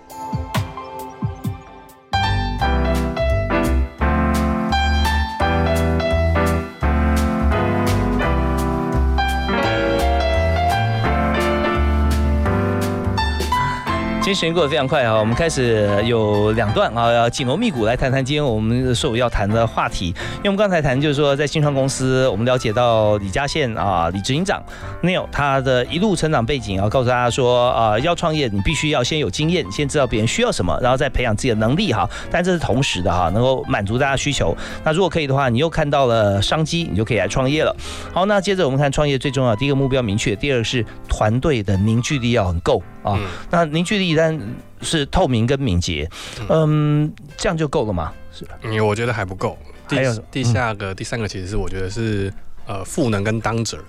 [14.34, 15.16] 时间过得非常快啊！
[15.16, 20.08] 我们开始有两段啊，要紧锣密鼓来谈谈今天我们所要谈的话题。
[20.38, 24.62] 因为我们刚才谈就是说，在新创公司，我们了解到李嘉宪啊，李执行长
[25.04, 32.10] Neil 他的一路成长背景啊，告诉大家说啊，要创业你必须要先有经验，先知道别人需要什么，然后再培养自己的能力哈。
[32.32, 34.56] 但这是同时的哈，能够满足大家需求。
[34.84, 37.76] 那如果可以的话，你又看到了商机，你就可以来创业了。
[38.14, 43.20] 好，那接着我们看创业最重要，第一个目标明确，第二个是团队的凝聚力要很够啊。
[43.50, 44.10] 那凝聚力。
[44.20, 44.38] 单
[44.82, 46.10] 是透明跟敏捷，
[46.50, 48.14] 嗯，这样就够了吗？
[48.34, 49.58] 是，为我觉得还不够。
[49.88, 52.34] 还有第下个第三个，其实是我觉得是
[52.66, 53.82] 呃赋能跟当者。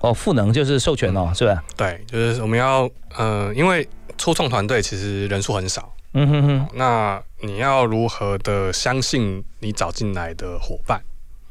[0.00, 1.62] 哦，赋能就是授权哦，是吧？
[1.76, 11.00] 对，就是我们要呃，因为初创团队其实人数很少，嗯哼哼，那你要如何的相信你找进来的伙伴？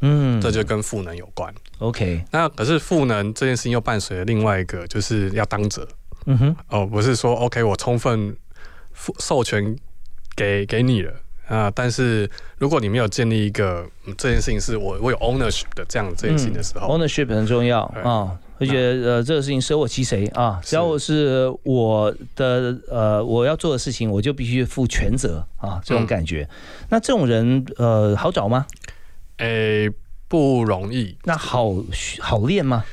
[0.01, 1.54] 嗯，这就跟赋能有关。
[1.80, 5.88] OK，那可是赋能这件事情又伴随了另外一个，就是要当者。
[6.26, 8.36] 嗯哼，哦，不是说 OK，我充分
[9.20, 9.76] 授权
[10.36, 11.14] 给给你了
[11.48, 13.86] 啊，但是如果你没有建立一个
[14.18, 26.48] 这件事情是我我有 ownership 的这样这件事情的时候，ownership 很重要啊，而且呃这个事情舍我其谁啊，只要我是我的呃我要做的事情，我就必须负全责啊，这种感觉，
[26.90, 28.66] 那这种人呃好找吗？
[29.38, 29.90] 诶，
[30.28, 31.18] 不容易。
[31.24, 31.74] 那好
[32.20, 32.86] 好练吗？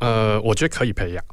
[0.00, 1.24] 呃，我觉得可以培养。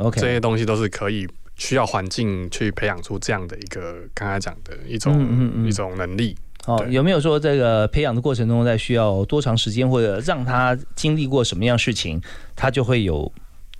[0.00, 6.36] OK，这些东西都是可以需要环境去培养出这样的一个刚才讲的一种一种能力。
[6.66, 12.20] 哦，有没有说这个培养的过程中，在需要多长时间，或者让他经历过什么样事情，
[12.54, 13.32] 他就会有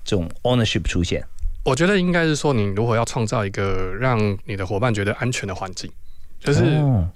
[0.03, 1.23] 这种 ownership 出现？
[1.63, 5.91] 我觉得应该是说，你如何要创造一个让你的伙伴觉得安全的环境，
[6.39, 6.63] 就是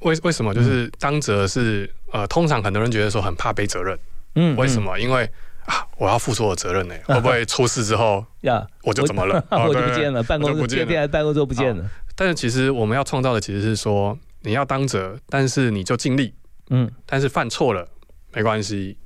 [0.01, 0.53] 为为什么？
[0.53, 3.99] 就是当责是呃，通常很多人觉得说很怕背责任。
[4.35, 4.99] 嗯，为什么？
[4.99, 5.29] 因为
[5.67, 9.43] 啊，我要负所有责任呢，会不会出事之后呀，我就怎么了？
[9.51, 11.89] 我 就不见了，办公室电电办公桌不见了。
[12.15, 16.35] 但是其实我们要创造的其实是说，你要当责，但是你就尽力，
[16.71, 17.89] 嗯，但是犯错了
[18.33, 18.97] 没关系，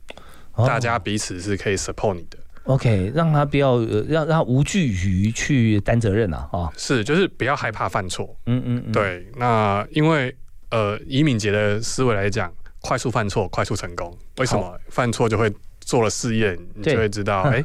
[0.56, 2.36] 大家彼此是可以 support 你的。
[2.64, 8.36] OK，让他不要让让他无惧于去担责任啊，啊，是，就是不要害怕犯错。
[8.46, 9.26] 嗯嗯，对。
[9.36, 10.34] 那因为
[10.70, 14.14] 呃，以敏捷的思维来讲，快速犯错，快速成功。
[14.36, 15.50] 为什么犯错就会？
[15.88, 17.64] 做了试验，你就会知道，哎，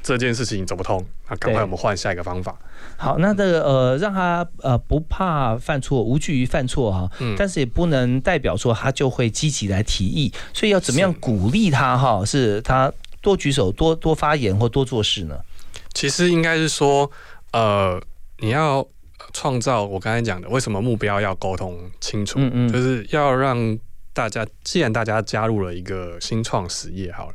[0.00, 2.56] 这件事情走不通，那赶快我们换下一个方法。
[2.96, 12.24] 好，那这个呃，让他呃不怕犯错，无惧于犯错哈，嗯，但是也不能代表说他就会积极来提议，所以要怎么样鼓励他哈？
[12.24, 15.36] 是他多举手、多多发言或多做事呢？
[15.94, 17.10] 其实应该是说，
[17.52, 18.00] 呃，
[18.38, 18.86] 你要
[19.32, 22.38] 创造我刚才讲的，为什么目标要沟通清楚？
[22.38, 23.76] 嗯嗯，就是要让
[24.12, 27.34] 大家，既然大家加入了一个新创实业，好了。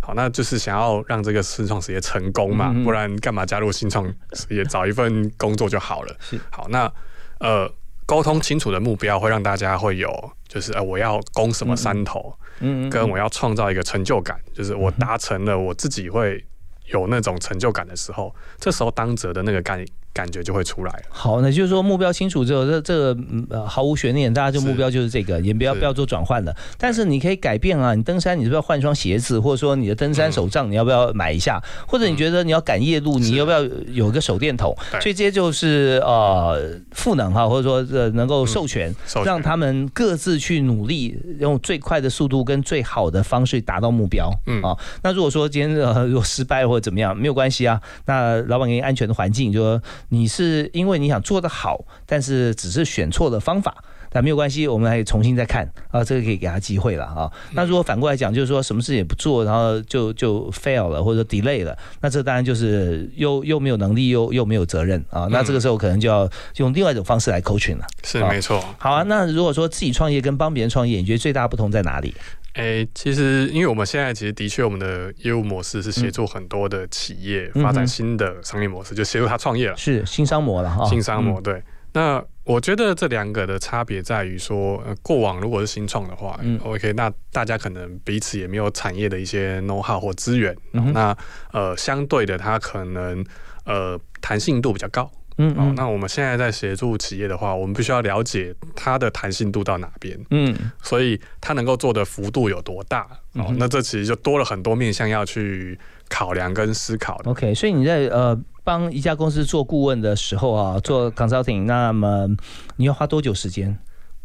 [0.00, 4.64] 好，那就是想要让这个新创事业成功嘛，不然干嘛加入新创事业？
[4.64, 6.16] 找一份工作就好了。
[6.50, 6.92] 好，那
[7.38, 7.70] 呃，
[8.06, 16.44] 沟通清楚的目标会让大家会有，就是呃，我要攻什么山头，嗯，跟我要创造一个成就感，就是我达成了，我自己会
[16.86, 19.86] 有那种成就感的时候，这时候当责的那个概念。
[20.12, 21.02] 感觉就会出来了。
[21.08, 23.16] 好，那就是说目标清楚之后，这这个
[23.48, 26.54] 呃毫无悬念，大家就目标就是这个，也不要不要做转换了。
[26.76, 31.62] 但是你可以改变啊，你登山你是不是要换双鞋子，或者说你的登山手杖你要不要买一下？
[31.86, 33.62] 或者你觉得你要赶夜路，你要不要
[33.92, 34.74] 有个手电筒？
[35.00, 36.60] 所以这些就是呃
[36.92, 44.30] 赋能哈，或者说呃能够授权，让他们各自去努力，用最快的速度跟最好的方式达到目标。
[44.46, 49.80] 嗯啊，那如果说今天呃如果失败或者怎么样，没有关系啊，那老板给你安全的环境，就说。
[50.10, 57.30] 你是因为你想做的好，但是只是选错了方法，但没有关系，我们来重新再看啊，这个可以给他机会了啊。
[57.52, 65.28] 那如果反过来讲，就是说什么事也不做，然后就就 fail 了或者 delay 了，那这当然就是又又没有能力，又又没有责任啊。
[65.30, 67.86] 那这个时候可能就要用另外一种方式来 coaching 了。
[68.02, 68.62] 是没错。
[68.78, 72.12] 好啊，那如果说自己创业跟帮别人创业，你觉得最大不同在哪里？
[72.54, 80.84] 诶，其实因为我们现在其实的确，我们的业务模式是协助很多的企业发展新的商业模式，就协助他创业了，是新商模了哈。
[80.84, 81.62] 新商模对。
[81.92, 91.16] 那我觉得这两个的差别在于说，呃过往如果是新创的话，OK，那大家可能彼此也没有产业的一些 know how 或资源，那
[91.52, 93.24] 呃，相对的，它可能
[93.64, 95.10] 呃弹性度比较高。
[95.40, 105.78] 嗯，哦，那我们现在在协助企业的话，我们必须要了解它的弹性度到哪边，嗯，所以它能够做的幅度有多大，哦，那这其实就多了很多面向要去
[106.10, 107.30] 考量跟思考的。
[107.30, 112.28] OK，所以你在呃帮一家公司做顾问的时候啊，做 consulting，那么
[112.76, 113.78] 你要花多久时间？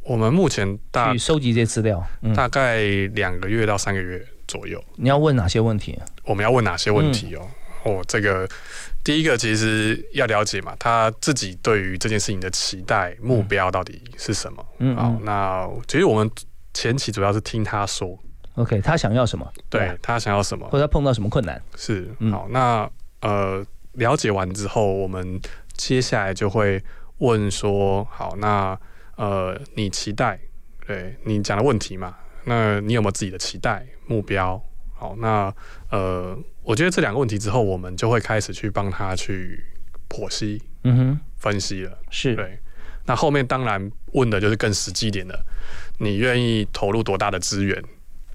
[0.04, 2.06] 我们目前大去收集这些资料，
[2.36, 4.84] 大概两个月到三个月左右。
[4.98, 5.98] 你要问哪些问题？
[6.26, 7.42] 我们要问哪些问题哦？
[7.86, 8.48] 哦，这个
[9.06, 14.66] 第一个其实要了解嘛，他自己对于这件事情的期待目标到底是什么？
[14.80, 16.30] 嗯，好，那其实我们
[16.74, 18.20] 前期主要是听他说
[18.56, 19.50] ，OK，他想要什么？
[19.70, 20.68] 对他想要什么？
[20.70, 21.62] 或者他碰到什么困难？
[21.78, 22.90] 是，好，那
[23.22, 25.40] 呃，了解完之后，我们
[25.74, 26.84] 接下来就会
[27.20, 28.78] 问说，好，那。
[29.18, 30.38] 呃，你期待，
[30.86, 32.14] 对你讲的问题嘛？
[32.44, 34.62] 那你有没有自己的期待目标？
[35.06, 35.54] 好，那
[35.92, 39.64] 呃，我觉得这两个问题之后，我们就会开始去帮他去
[40.10, 42.58] 剖析，嗯哼，分析了，是对。
[43.06, 45.40] 那后面当然问的就是更实际点的，
[46.00, 47.84] 你愿意投入多大的资源，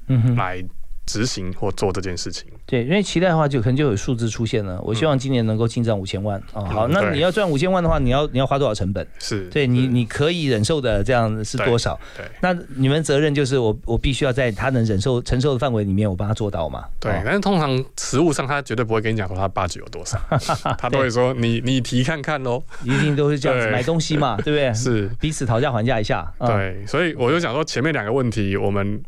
[0.07, 0.65] 嗯哼，来。
[1.11, 4.81] 执行或做这件事情，对，因为期待的话，就可能就有数字出现了。
[4.83, 6.65] 我希望今年能够进账五千万啊。
[6.67, 9.05] 好，那你要赚五千万的话，你要你要花多少成本？
[9.19, 11.99] 是对你你可以忍受的这样是多少？
[12.17, 16.85] 对，那你们责任就是我我必须要在他能忍受承受的范围里面，我帮他做到嘛。
[17.01, 20.17] 对，但是通常实物上他绝对不会跟你讲说他八九有多少，
[20.79, 22.63] 他都会说你你提看看喽。
[22.85, 24.73] 一定都是这样子 买东西嘛，对不对？
[24.75, 26.33] 是彼此讨价还价一下。
[26.39, 29.03] 对，所以我就想说前面两个问题，我们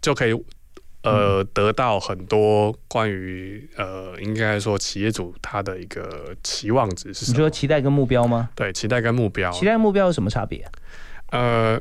[0.00, 0.32] 就可以。
[1.02, 7.36] 呃，得到很多关于呃，应该说企业主他的一个期望值是什么？
[7.36, 8.50] 你说期待跟目标吗？
[8.54, 9.50] 对，期待跟目标。
[9.52, 10.66] 期待目标有什么差别？
[11.30, 11.80] 呃，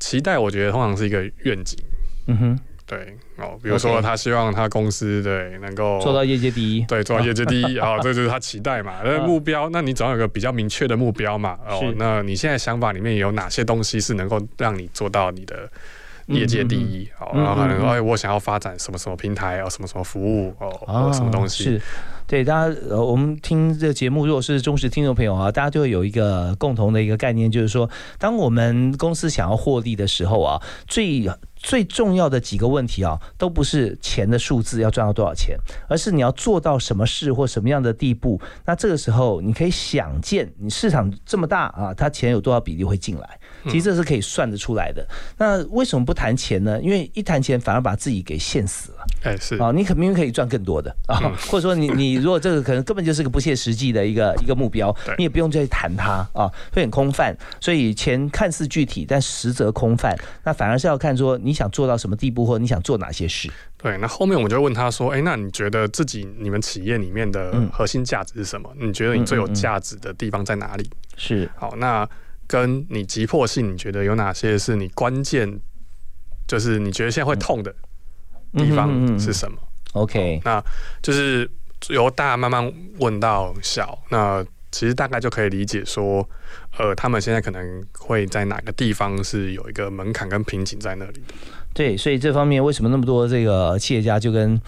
[0.00, 1.78] 期待我觉得通常是一个愿景。
[2.26, 9.00] 嗯哼，对哦，比如说他希望他公司对能够做到业界第一，对，做到业界第一啊， 这就是他期待嘛。
[9.04, 11.56] 那目标，那你总要有个比较明确的目标嘛。
[11.66, 15.70] 哦，那你现在想法里面有哪些东西是能够让你做到你的？
[16.30, 21.64] 业界第一，好，然后可能说，哎，我想要发展什么什么平台啊，什么什么服务哦，什么东西？
[21.64, 21.82] 是，
[22.26, 35.56] 对，大家，呃，我们听这个节目，如果是忠实听众朋友啊，大家就会有一个共同的一个概念，就是说，当我们公司想要获利的时候啊，最最重要的几个问题啊，都不是钱的数字要赚到多少钱，
[35.88, 38.40] 而是你要做到什么事或什么样的地步。
[38.64, 43.39] 那这个时候，你可以想见，你市场这么大啊，它钱有多少比例会进来？
[43.64, 45.06] 其实这是可以算得出来的。
[45.38, 46.80] 那为什么不谈钱呢？
[46.80, 48.98] 因为一谈钱，反而把自己给限死了。
[49.22, 57.36] 哎，是啊，你可明明可以赚更多的啊，或者说你你如果这个可能根本就是个不切实际的一个一个目标，你也不用再谈它啊，会很空泛。
[57.60, 60.16] 所以钱看似具体，但实则空泛。
[60.44, 63.50] 那反而是要看说你想做到什么地步，或者你想做哪些事。
[63.76, 68.70] 对，那后面我们就问他说：“哎，那你觉得自己你们企业里面的核心价值是什么？
[68.78, 72.08] 你觉得你最有价值的地方在哪里？”是好，那。
[72.50, 75.60] 跟你急迫性，你觉得有哪些是你关键？
[76.48, 77.72] 就是你觉得现在会痛的
[78.54, 79.56] 地方是什么
[79.92, 80.60] ？OK，那
[81.00, 81.48] 就是
[81.90, 86.28] 由大慢慢问到小，那其实大概就可以理解说，
[86.76, 91.34] 呃，他们现在可能会在哪个地方是有一个门槛跟瓶颈在那里的。
[91.72, 94.60] 对，所以这方面为什么那么多这个企业家就跟。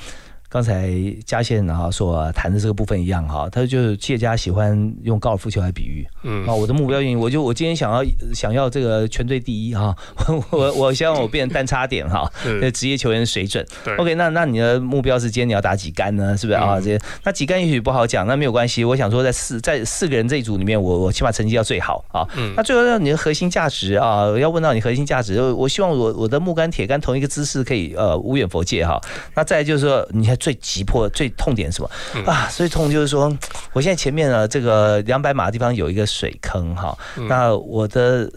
[0.53, 0.93] 刚才
[1.25, 6.47] 嘉宪哈所谈的这个部分一样哈，他就是企业家喜欢用高尔夫球来比喻，嗯。
[6.47, 9.97] 啊，我的目标运，我就我今天想要想要这个全队第一哈，
[10.29, 12.31] 我我我希望我变单差点哈，
[12.75, 16.37] 职业球员水准，OK，那那你的目标是今天你要打几杆呢？
[16.37, 16.59] 是不是？
[16.59, 16.79] 啊？
[16.79, 29.01] 这些那几杆也许不好讲，那没有关系，我想说在四在四个人这一组里面，我我起码成绩要最好啊，那最后让你的核心价值啊，要问到你核心价值，我希望我我的木杆铁杆同一个姿势可以呃无远佛界哈，
[29.35, 30.37] 那再就是说你还。
[30.43, 31.91] 最急迫、最痛点是什么
[32.29, 32.49] 啊？
[32.51, 33.33] 最痛就是说，
[33.73, 36.99] 我现在前面呢，这个两百码的地方有一个水坑哈。
[37.29, 38.29] 那我的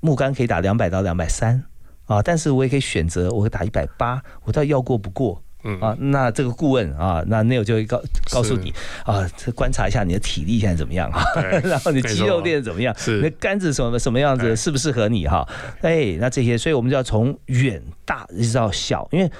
[0.00, 1.62] 木杆可以打两百到两百三
[2.06, 5.40] 啊，但是我也可以选择，我会打一百八，我到底要过不过？
[5.64, 8.02] 嗯啊，那这个顾问啊，那 Neil 就会告
[8.32, 11.22] 告诉你啊，观察一下你的体力现在怎么样啊，
[11.62, 15.48] 然后你肌肉练怎么样，你的杆子什么什么样子，适不适合你哈？
[15.82, 19.30] 哎，那这些，所以我们就要从远大一直到小，因为。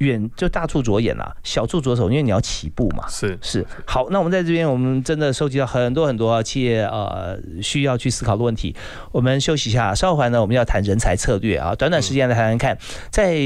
[0.00, 3.06] 远就大处着眼啦，小处着手，因为你要起步嘛。
[3.08, 8.74] 是是，好，那我们在这边，我们真的收集到很多很多企业呃需要去思考的问题。
[9.12, 11.74] 我们休息一下，稍后呢，我们要谈人才策略啊。
[11.74, 12.78] 短短时间来谈谈看，
[13.10, 13.36] 在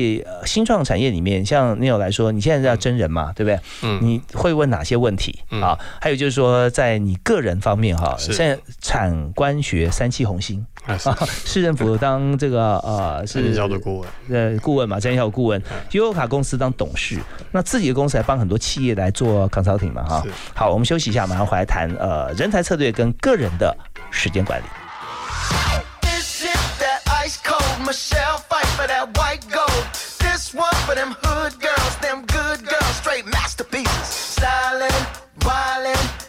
[0.46, 3.58] 新创产业里面，像你有来说，你现在要真人嘛，对不对？
[3.82, 3.98] 嗯。
[4.00, 5.78] 你会问哪些问题啊？
[6.00, 10.64] 还有就是说，在你个人方面哈，现在产官学三七红星。
[10.86, 10.98] 啊，
[11.44, 15.62] 市政府 当这个呃是营销的顾问，呃顾问嘛，营销顾问，
[15.92, 17.18] 优卡公司当董事，
[17.52, 20.22] 那自己的公司还帮很多企业来做 consulting 嘛哈。
[20.54, 23.74] 好，我们休息一下，马上回来谈呃人才策略跟个人的
[24.10, 24.64] 时间管理。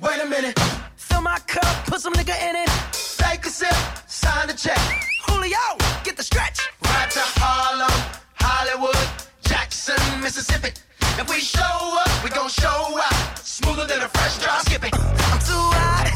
[0.00, 0.58] Wait a minute.
[0.96, 2.70] Fill my cup, put some nigga in it.
[3.18, 3.74] Take a sip,
[4.06, 4.78] sign the check.
[5.26, 5.58] Julio,
[6.04, 6.60] get the stretch.
[6.84, 7.90] Right to Harlem,
[8.34, 8.96] Hollywood,
[9.42, 10.70] Jackson, Mississippi.
[11.18, 13.38] If we show up, we gon' show out.
[13.38, 14.62] Smoother than a fresh drop.
[14.62, 14.94] Skip it.
[14.94, 16.08] I'm too hot.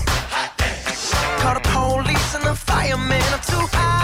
[1.41, 3.23] Call the police and the fireman.
[3.35, 4.04] I'm too hot.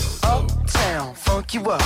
[0.23, 1.81] Uptown, funk you up.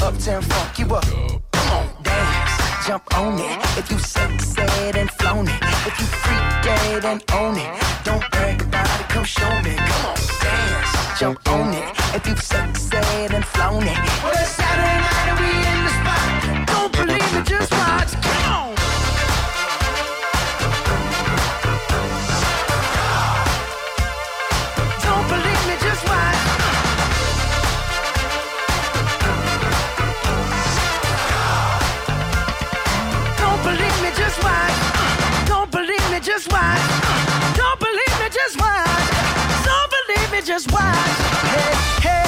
[0.00, 1.04] Uptown, funk you up.
[1.52, 3.58] Come on, dance, jump on it.
[3.78, 5.62] If you sexed and flown it.
[5.86, 7.82] If you freak dead and own it.
[8.04, 9.74] Don't brag about it, come show me.
[9.76, 11.84] Come on, dance, jump on it.
[12.14, 13.98] If you sexed and flown it.
[14.22, 16.66] Well, it's Saturday night and we in the spot.
[16.66, 18.12] Don't believe it, just watch.
[18.22, 18.87] Come on.
[40.48, 40.80] Just watch.
[40.80, 42.27] Hey, hey,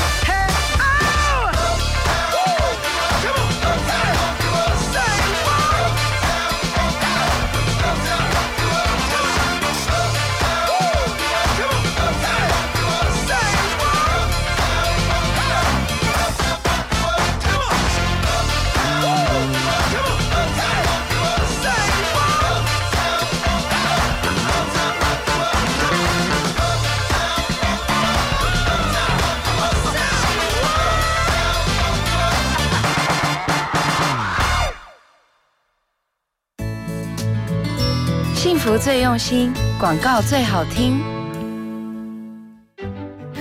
[38.82, 41.02] 最用心，广告最好听。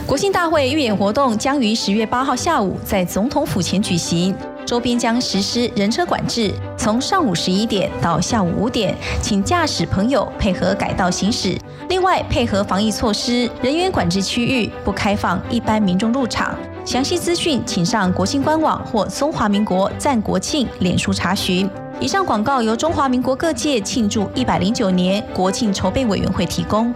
[0.06, 4.36] 国庆大会预演活动将于十月八号下午在总统府前举行，
[4.66, 11.58] 周边将实施人车管制，从上午十一点到下午五点，请驾驶朋友配合改道行驶。
[11.88, 16.54] 另外，配合防疫措施，人员管制区域不开放一般民众入场。
[16.84, 21.70] 详细资讯请上国庆官网或中华民国赞国庆脸书查询。
[22.02, 26.94] 以上广告由中华民国各界庆祝一百零九年国庆筹备委员会提供。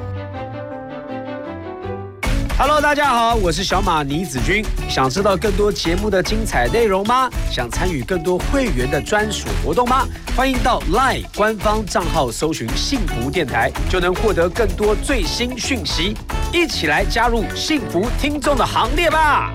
[2.57, 4.63] Hello，大家好，我是小马倪子君。
[4.87, 7.29] 想知道更多节目的精彩内容吗？
[7.51, 10.07] 想参与更多会员的专属活动吗？
[10.37, 16.15] 欢迎到 LINE 官方账号搜寻“幸福电台”，就能获得更多最新讯息。
[16.53, 19.51] 一起来加入幸福听众的行列吧！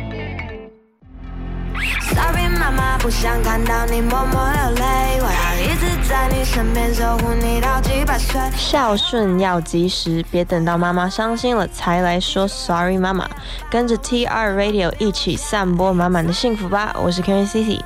[3.09, 8.39] 不想看到你默默流泪，我要一直在你身边守护你到几百岁。
[8.55, 13.27] 孝顺要及时，别等到妈妈伤心了才来说 Sorry，妈妈。
[13.71, 16.95] 跟着 TR Radio 一起散播满满的幸福吧。
[17.03, 17.81] 我是 Karen Cici。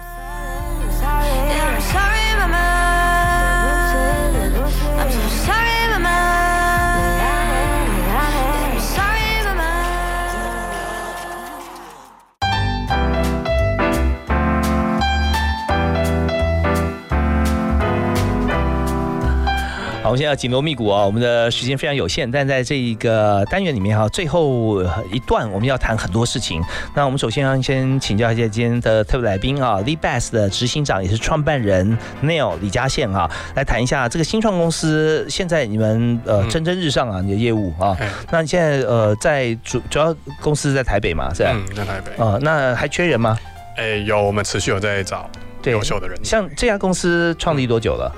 [20.12, 26.60] 我们现在要紧锣密鼓啊，我们的时间非常有限，但在这一个单元里面哈，最后一段我们要谈很多事情。
[26.94, 37.96] 那我们首先要先请教一下今天的特别来宾啊，Lee Bass 的执行长也是创办人 Neil 李嘉宪啊，来谈一下这个新创公司现在你们呃蒸蒸日上啊，你的业务啊。
[38.30, 41.52] 那你现在呃在主主要公司在台北嘛，是吧？
[41.54, 42.12] 嗯，在台北。
[42.18, 43.34] 呃，那还缺人吗？
[43.78, 45.30] 哎，有，我们持续有在找
[45.64, 46.22] 优秀的人。
[46.22, 48.14] 像这家公司创立多久了？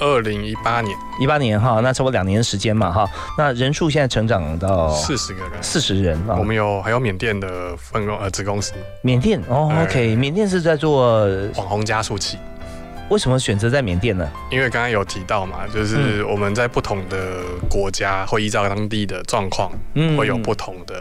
[0.00, 6.36] 二零一八年，一八年哈，那差不多两年时间嘛哈，那人数现在成长到四十个人，四十人啊。
[6.38, 8.72] 我们有还有缅甸的分公呃子公司，
[9.02, 11.26] 缅甸哦，OK，缅甸是在做
[11.56, 12.38] 网红加速器。
[13.10, 14.26] 为什么选择在缅甸呢？
[14.50, 20.96] 因为刚刚有提到嘛，就是我们在不同的国家会依照当地的状况，嗯，会有不同的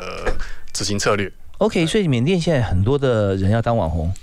[0.73, 1.31] 执行策略。
[1.59, 4.13] OK，所以缅甸现在很多的人要当网红，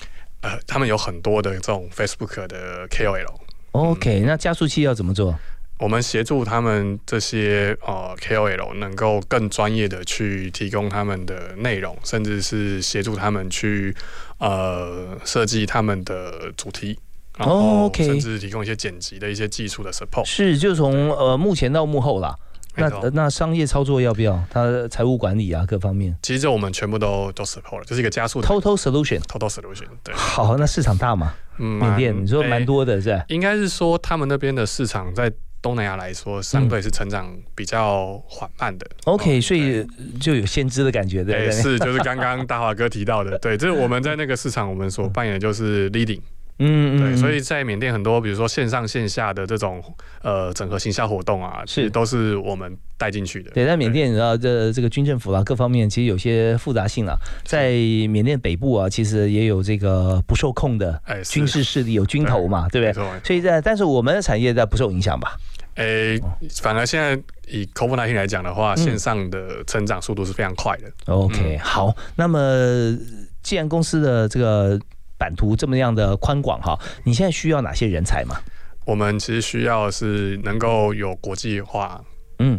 [0.43, 3.35] 呃，他们有很多的这种 Facebook 的 KOL。
[3.73, 5.39] OK，那加速器要怎么做？
[5.79, 13.97] 我们协助他们这些呃 KOL 能够更专业的去提供他们的内容，甚至是协助他们去
[14.39, 16.99] 呃设计他们的主题，
[17.39, 20.27] 然后甚至提供一些剪辑的一些技术的 support。
[20.27, 22.37] 是，就从呃目前到幕后啦。
[22.77, 24.43] 那那商业操作要不要？
[24.51, 26.17] 他财务管理啊，各方面。
[26.23, 29.19] 其实这我们全部都都 support 了，就是一个加速 total solution。
[29.23, 29.87] total solution。
[30.03, 30.15] 对。
[30.17, 31.35] 好，那市场大吗？
[31.59, 33.25] 缅甸，你说蛮多的是吧？
[33.29, 38.87] 应该是说他们那边的市场在东南亚来说，相对是成长比较缓慢的。
[39.05, 39.87] OK，所以
[40.19, 41.63] 就有先知的感觉，对不对？
[41.63, 46.21] 是，就是刚刚 大华哥提到的，对，这是我们在那个市场，我们所扮演的就是 leading。
[46.63, 49.83] 嗯，对，所以在缅甸很多，比如说线上线下的这种
[50.23, 53.51] 呃整合行销活动啊，是都是我们带进去的。
[53.53, 57.17] 对，在缅甸，你知道这这个军政府啦，各方面其实有些复杂性啊。
[57.45, 57.71] 在
[58.11, 63.21] 缅甸北部啊，其实也有这个不受控的军事势力，有军头嘛，对不对？
[63.25, 65.39] 所以在但是我们的产业在不受影响吧？
[65.77, 66.21] 诶，
[66.61, 70.93] 反而现在以 COVID-19 来讲的话，线上的成长速度是非常快的。
[71.07, 72.95] OK，好，那么
[73.43, 74.79] 既然公司的这个。
[75.21, 78.37] 版图这么样的宽广哈，你现在需要哪些人才吗？
[78.87, 82.03] 我们其实需要是能够有国际化，
[82.39, 82.59] 嗯，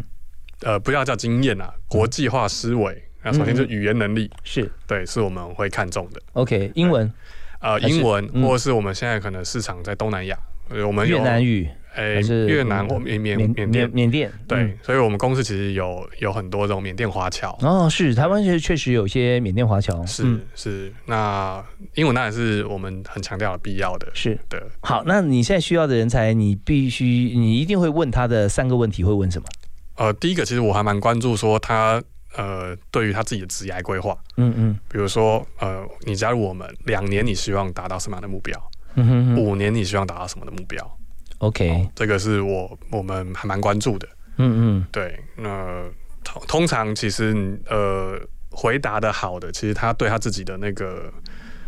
[0.62, 3.04] 呃，不要叫经验啊，国际化思维。
[3.24, 6.22] 那首先是语言能力，是对，是我们会看重的。
[6.34, 7.12] OK，英文，
[7.60, 10.38] 呃，英文，或者是我们现在可能市场在东南亚，
[10.86, 11.68] 我们越南语。
[11.96, 13.90] 诶，越南或缅缅缅甸。
[13.90, 17.58] 缅甸对，所以我们公司其实有有很多这种缅甸华侨。
[17.62, 21.64] 哦，是台湾其实确实有些缅甸华侨，是是，那
[21.96, 24.40] 英文当然是我们很强调的必要的，是。
[24.50, 24.66] 的。
[24.82, 29.48] 好，那你现在需要的人才，你必须你一定会问他的三个问题，会问什么？
[29.96, 32.02] 呃，第一个其实我还蛮关注说他
[32.38, 38.58] 呃对于他自己的职业规划，嗯嗯，比如说呃你加入我们两年，你希望达到什么样的目标？
[38.96, 40.98] 嗯哼，五年你希望达到什么的目标
[41.42, 44.08] ？OK，这个是我我们还蛮关注的。
[44.38, 45.20] 嗯嗯，对。
[45.36, 45.84] 那
[46.24, 48.18] 通通常其实呃
[48.50, 51.12] 回答的好的，其实他对他自己的那个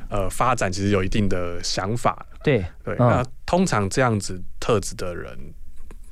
[0.10, 2.26] 呃发展其实有一定的想法。
[2.44, 2.96] 对对。
[2.98, 5.38] 那通常这样子特质的人，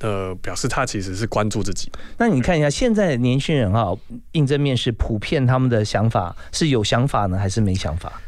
[0.00, 1.90] 呃，表示他其实是关注自己。
[2.18, 3.92] 那你看一下现在的年轻人啊，
[4.32, 8.20] 应征面试普遍他们的想法是有想法呢，还是没想法？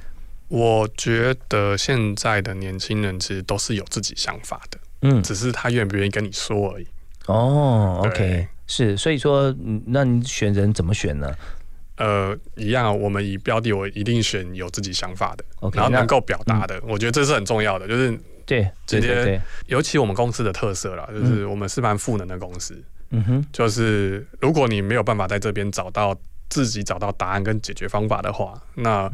[0.49, 4.79] 我觉得现在的年轻人其实都是有自己想法的。
[5.05, 6.87] 嗯，只是他愿不愿意跟你说而已。
[7.27, 9.55] 哦，OK，是，所以说，
[9.87, 11.33] 那你选人怎么选呢？
[11.97, 17.87] 呃，一样，我们以标的，我一定选有自己想法的然后能够表达的，我觉得这是很重要的。
[17.87, 22.83] 就是对，直接，尤其我们公司的特色啦，就是我们是蛮赋能的公司。
[23.11, 26.17] 嗯哼，就是如果你没有办法在这边找到
[26.49, 29.09] 自己找到答案跟解决方法的话，那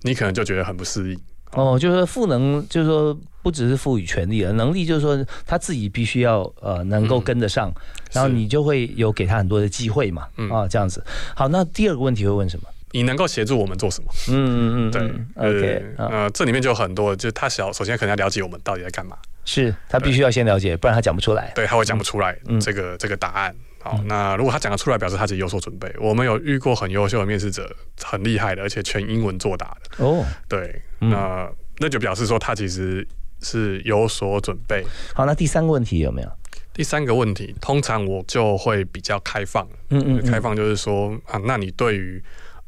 [0.00, 1.20] 你可能就觉得很不适应。
[1.52, 7.72] 哦，就是说赋能，就是说不只是赋予权利了，能力就是说他自己必须要呃能够跟得上，
[8.12, 11.02] 然后你就会有给他很多的机会嘛，啊这样子。
[11.34, 12.68] 好，那第二个问题会问什么？
[12.94, 14.10] 你能够协助我们做什么？
[14.28, 15.02] 嗯嗯嗯，对
[15.36, 23.54] ，OK，呃，这里面就有很多，就他小首先可能要了解我们到底在干嘛，是他必须要先了解，不然他讲不出来，对他会讲不出来这个这个答案。
[23.82, 25.92] 好，那如果他讲得出来，表示他自己有所准备。
[26.00, 27.68] 我们有遇过很优秀的面试者，
[28.02, 30.04] 很厉害的，而且全英文作答的。
[30.04, 33.06] 哦，对，那那就表示说他其实
[33.40, 34.84] 是有所准备。
[35.14, 36.28] 好，那第三个问题有没有？
[36.72, 42.22] 第三个问题，通常我就会比较开放，嗯嗯，开放就是说啊，那你对于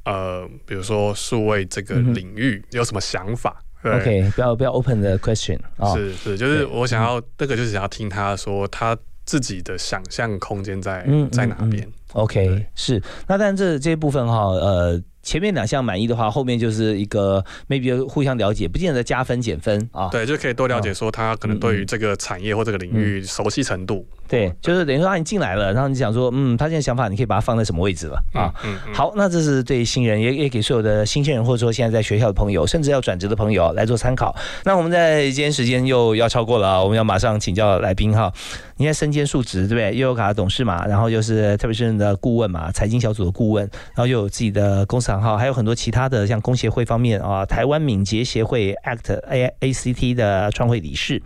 [0.05, 8.95] 呃，比如说数位这个领域有什么想法？OK，不要不要 open the question 啊，是是，就是我想要这个就是想要听他说他
[9.25, 15.03] 自己的想象空间在在哪边？OK，是，那但这这部分哈，呃。
[15.25, 20.09] 前面两项满意的话，后面就是一个 maybe 互相了解，不见得加分减分啊。
[20.11, 24.07] 对，就可以多了解说他可能对于这个产业或这个领域熟悉程度。
[24.27, 28.53] 对，就是等于说啊你进来了，然后你想说，嗯，他现在想法，你可以把它放在什么位置了啊？
[28.65, 28.95] 嗯嗯。
[28.95, 34.35] 好，那这是对新人，也也给所有的新鲜人，或者说现在在学校的朋友，甚至要转职的朋友来做参考。
[34.65, 38.33] 那我们在今天时间又要超过了，我们要马上请教来宾哈。
[38.77, 39.97] 你在身兼数职，对不对？
[39.97, 43.63] 悠游卡的董事嘛，然后又是特别是的顾问嘛，财经小组的顾问，
[43.95, 51.23] 然后又有自己的公司行号，还有很多其他的像工协会方面啊，台湾敏捷协会 ACT A A C T 的创会理事。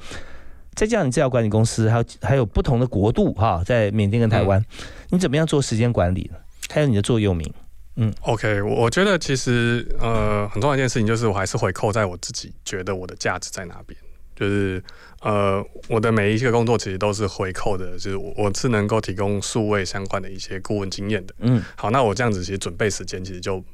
[0.74, 4.64] 再这样，你资料管理公司还有还有不同的国度哈，在缅甸跟台湾，
[5.10, 6.38] 你怎么样做时间管理呢？
[6.70, 7.52] 还有你的座右铭，
[7.96, 13.98] 嗯，OK，我觉得其实呃很重要一件事情就是，我还是回扣在我自己觉得我的价值在哪边，
[14.36, 14.80] 就是
[15.20, 23.64] 呃我的每一个工作其实都是回扣的，就是我我是能够提供数位相关的一些顾问经验的，嗯，好，那我这样子其实准备时间其实就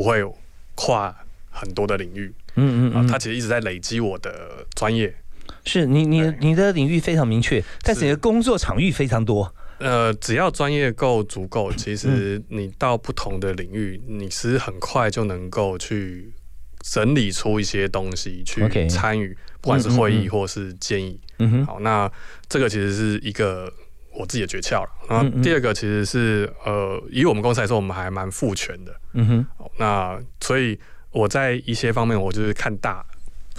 [0.00, 0.24] 不会
[0.74, 1.14] 跨
[1.50, 5.14] 很多的领域，嗯嗯啊，它其实一直在累积我的专业。
[5.66, 9.54] 是你你你的领域非常明确，但是你的工作场域非常多。
[9.78, 16.32] 呃，只要专业够足够，其实你到不同的领域，你是很快就能够去
[16.80, 21.20] 整理出一些东西去参与，不管是会议或是建议。
[21.40, 22.10] 嗯哼，好，那
[22.48, 23.70] 这个其实是一个
[24.12, 24.90] 我自己的诀窍了。
[25.08, 28.92] 然后第二个其实是呃，以我们公司来说，我们还蛮赋权的。
[29.14, 29.46] 嗯哼，
[29.78, 30.78] 那所以
[31.12, 33.04] 我在一些方面，我就是看大。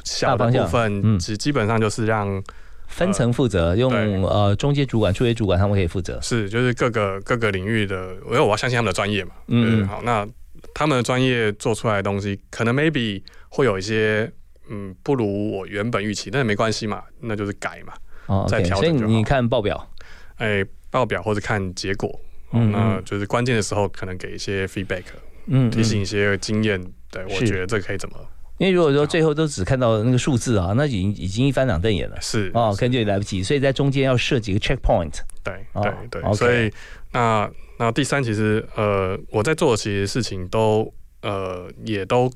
[0.03, 2.41] 小的部分，只基本上就是让
[2.87, 3.93] 分层负责，用
[4.23, 6.19] 呃中介主管、初级主管他们可以负责。
[6.21, 9.31] 是，就是各个各个领域的，因为我要相信他们的专业嘛。
[9.47, 10.27] 嗯，好，那
[10.73, 14.31] 他们的专业做出来的东西，可能 maybe 会有一些
[14.69, 17.93] 嗯不如我原本预期，但是没关系嘛，那就是改嘛，
[18.25, 18.97] 哦，再调整。
[18.97, 19.87] 所以你看报表，
[20.41, 22.19] 哎，报表或者看结果，
[22.51, 25.03] 嗯，那就是关键的时候可能给一些 feedback，
[25.45, 26.83] 嗯，提醒一些经验。
[27.11, 28.15] 对，我觉得这可以怎么？
[28.57, 32.17] 因为如果说最后都只看到那个数字啊，那已经已经一翻两瞪眼了。
[32.21, 35.13] 是哦，可能就来不及，所以在中间要设几个 checkpoint。
[35.43, 36.71] 对对对，所以
[37.11, 42.31] 那那第三，其实呃，我在做的其实事情都呃也都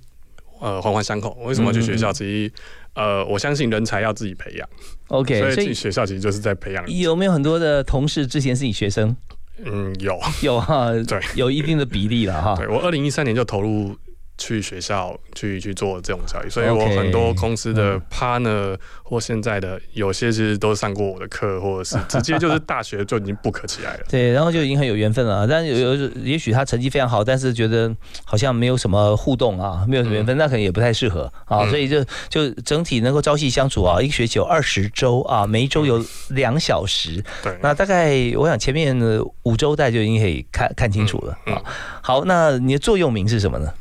[0.60, 1.32] 呃环环相扣。
[1.46, 2.12] 为什么去学校？
[2.12, 2.54] 其实
[2.96, 4.68] 呃，我相信人才要自己培养。
[5.08, 6.84] OK，所以去学校其实就是在培养。
[6.92, 9.16] 有没有很多的同事之前是你学生？
[9.64, 12.56] 嗯，有有哈， 对，有一定的比例了哈。
[12.58, 13.96] 对我二零一三年就投入。
[14.38, 24.04] 去学校去去做这种教育，所以我很多公司的 partner 或现在的有些其实都上过我的课，或者是 直接就是大学就已经 book 起来了。
[24.10, 25.48] 对，然后就已经很有缘分了。
[25.48, 27.94] 但有有也许他成绩非常好，但是觉得
[28.26, 31.66] 好像没有什么互动啊，没有什么缘分，那可能也不太适合啊。
[31.70, 37.24] 所以就就整体能够朝夕相处啊，一个学期有二十周啊，每一周有两小时。
[37.42, 41.62] 对，那大概我想前面的五周代就已经可以看看清楚了啊。
[42.02, 43.72] 好，那你的座右铭是什么呢？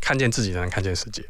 [0.00, 1.22] 看见自己才能看见世界，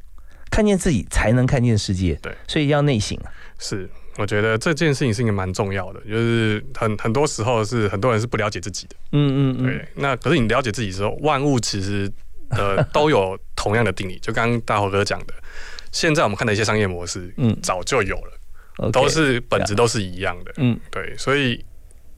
[0.51, 2.15] 看见自己才能看见世界。
[2.23, 3.19] 对，所以要内省。
[3.59, 8.97] 是，我觉得这件事情是一个蛮重要的，就是很很多时候是很多人是不了解自己的。
[9.13, 9.67] 嗯嗯嗯。
[9.67, 12.11] 对，那可是你了解自己之后，万物其实
[12.51, 14.19] 呃 都有同样的定理。
[14.21, 15.35] 就刚刚大伙哥讲的，
[15.91, 20.53] 现在我们看的一些商业模式，嗯，早就有了，都是本质都是一样的。
[20.59, 21.65] 嗯，对，所以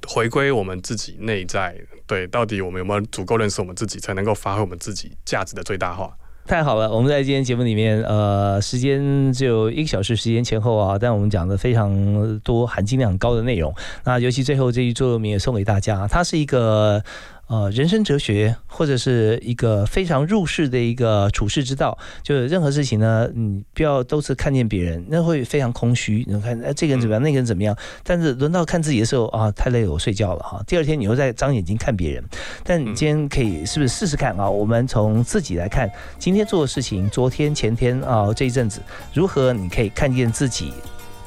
[0.07, 1.75] 回归我们自己内在，
[2.07, 6.15] 对，到底我们有没有足够认识我们自己，才能够发挥我们自己价值的最大化。
[6.51, 13.73] 太好了，我们在今天节目里面，呃，时间只有一个小时时间前后啊，但我们讲的非常多含金量高的内容。
[14.03, 17.05] 那尤其最后这一座右铭也送给大家，它是一个。
[17.51, 26.25] 呃，人生哲学或者是一个非常入世的一个处世之道，就是任何事情呢，你不要都是看见别人，那会非常空虚。
[26.29, 27.77] 你看，哎，这个人怎么样，那个人怎么样？
[28.05, 30.63] 但是轮到看自己的时候啊，太累了，我睡觉了哈。
[30.65, 32.23] 第二天你又在张眼睛看别人，
[32.63, 34.49] 但你今天可以是不是试试看啊？
[34.49, 35.91] 我们从自己来看，
[36.21, 38.81] 今天做的事情，昨天、前天啊这一阵子，
[39.13, 40.73] 如何你可以看见自己，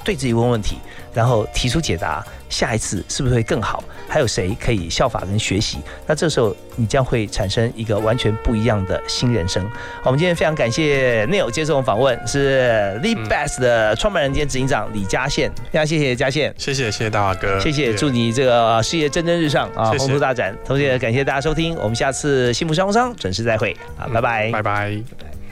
[0.03, 0.77] 对自己问问题，
[1.13, 2.25] 然后提出解答。
[2.49, 3.83] 下一次是不是会更好？
[4.07, 5.79] 还有谁可以效法跟学习？
[6.05, 9.63] 那这时候你将会产生一个完全不一样的新人生。
[10.03, 15.51] 好，我们今天非常感谢 Neil 接受我们访问，是 l e Best 的创办人兼执行长李嘉宪。
[15.71, 20.55] 非常谢谢嘉宪，谢谢谢谢大华哥，谢谢祝你这个事业蒸蒸日上啊，宏图大展。
[20.63, 25.42] 同时也感谢大家收听，我们下次幸福商务商准时再会啊，拜拜，拜拜。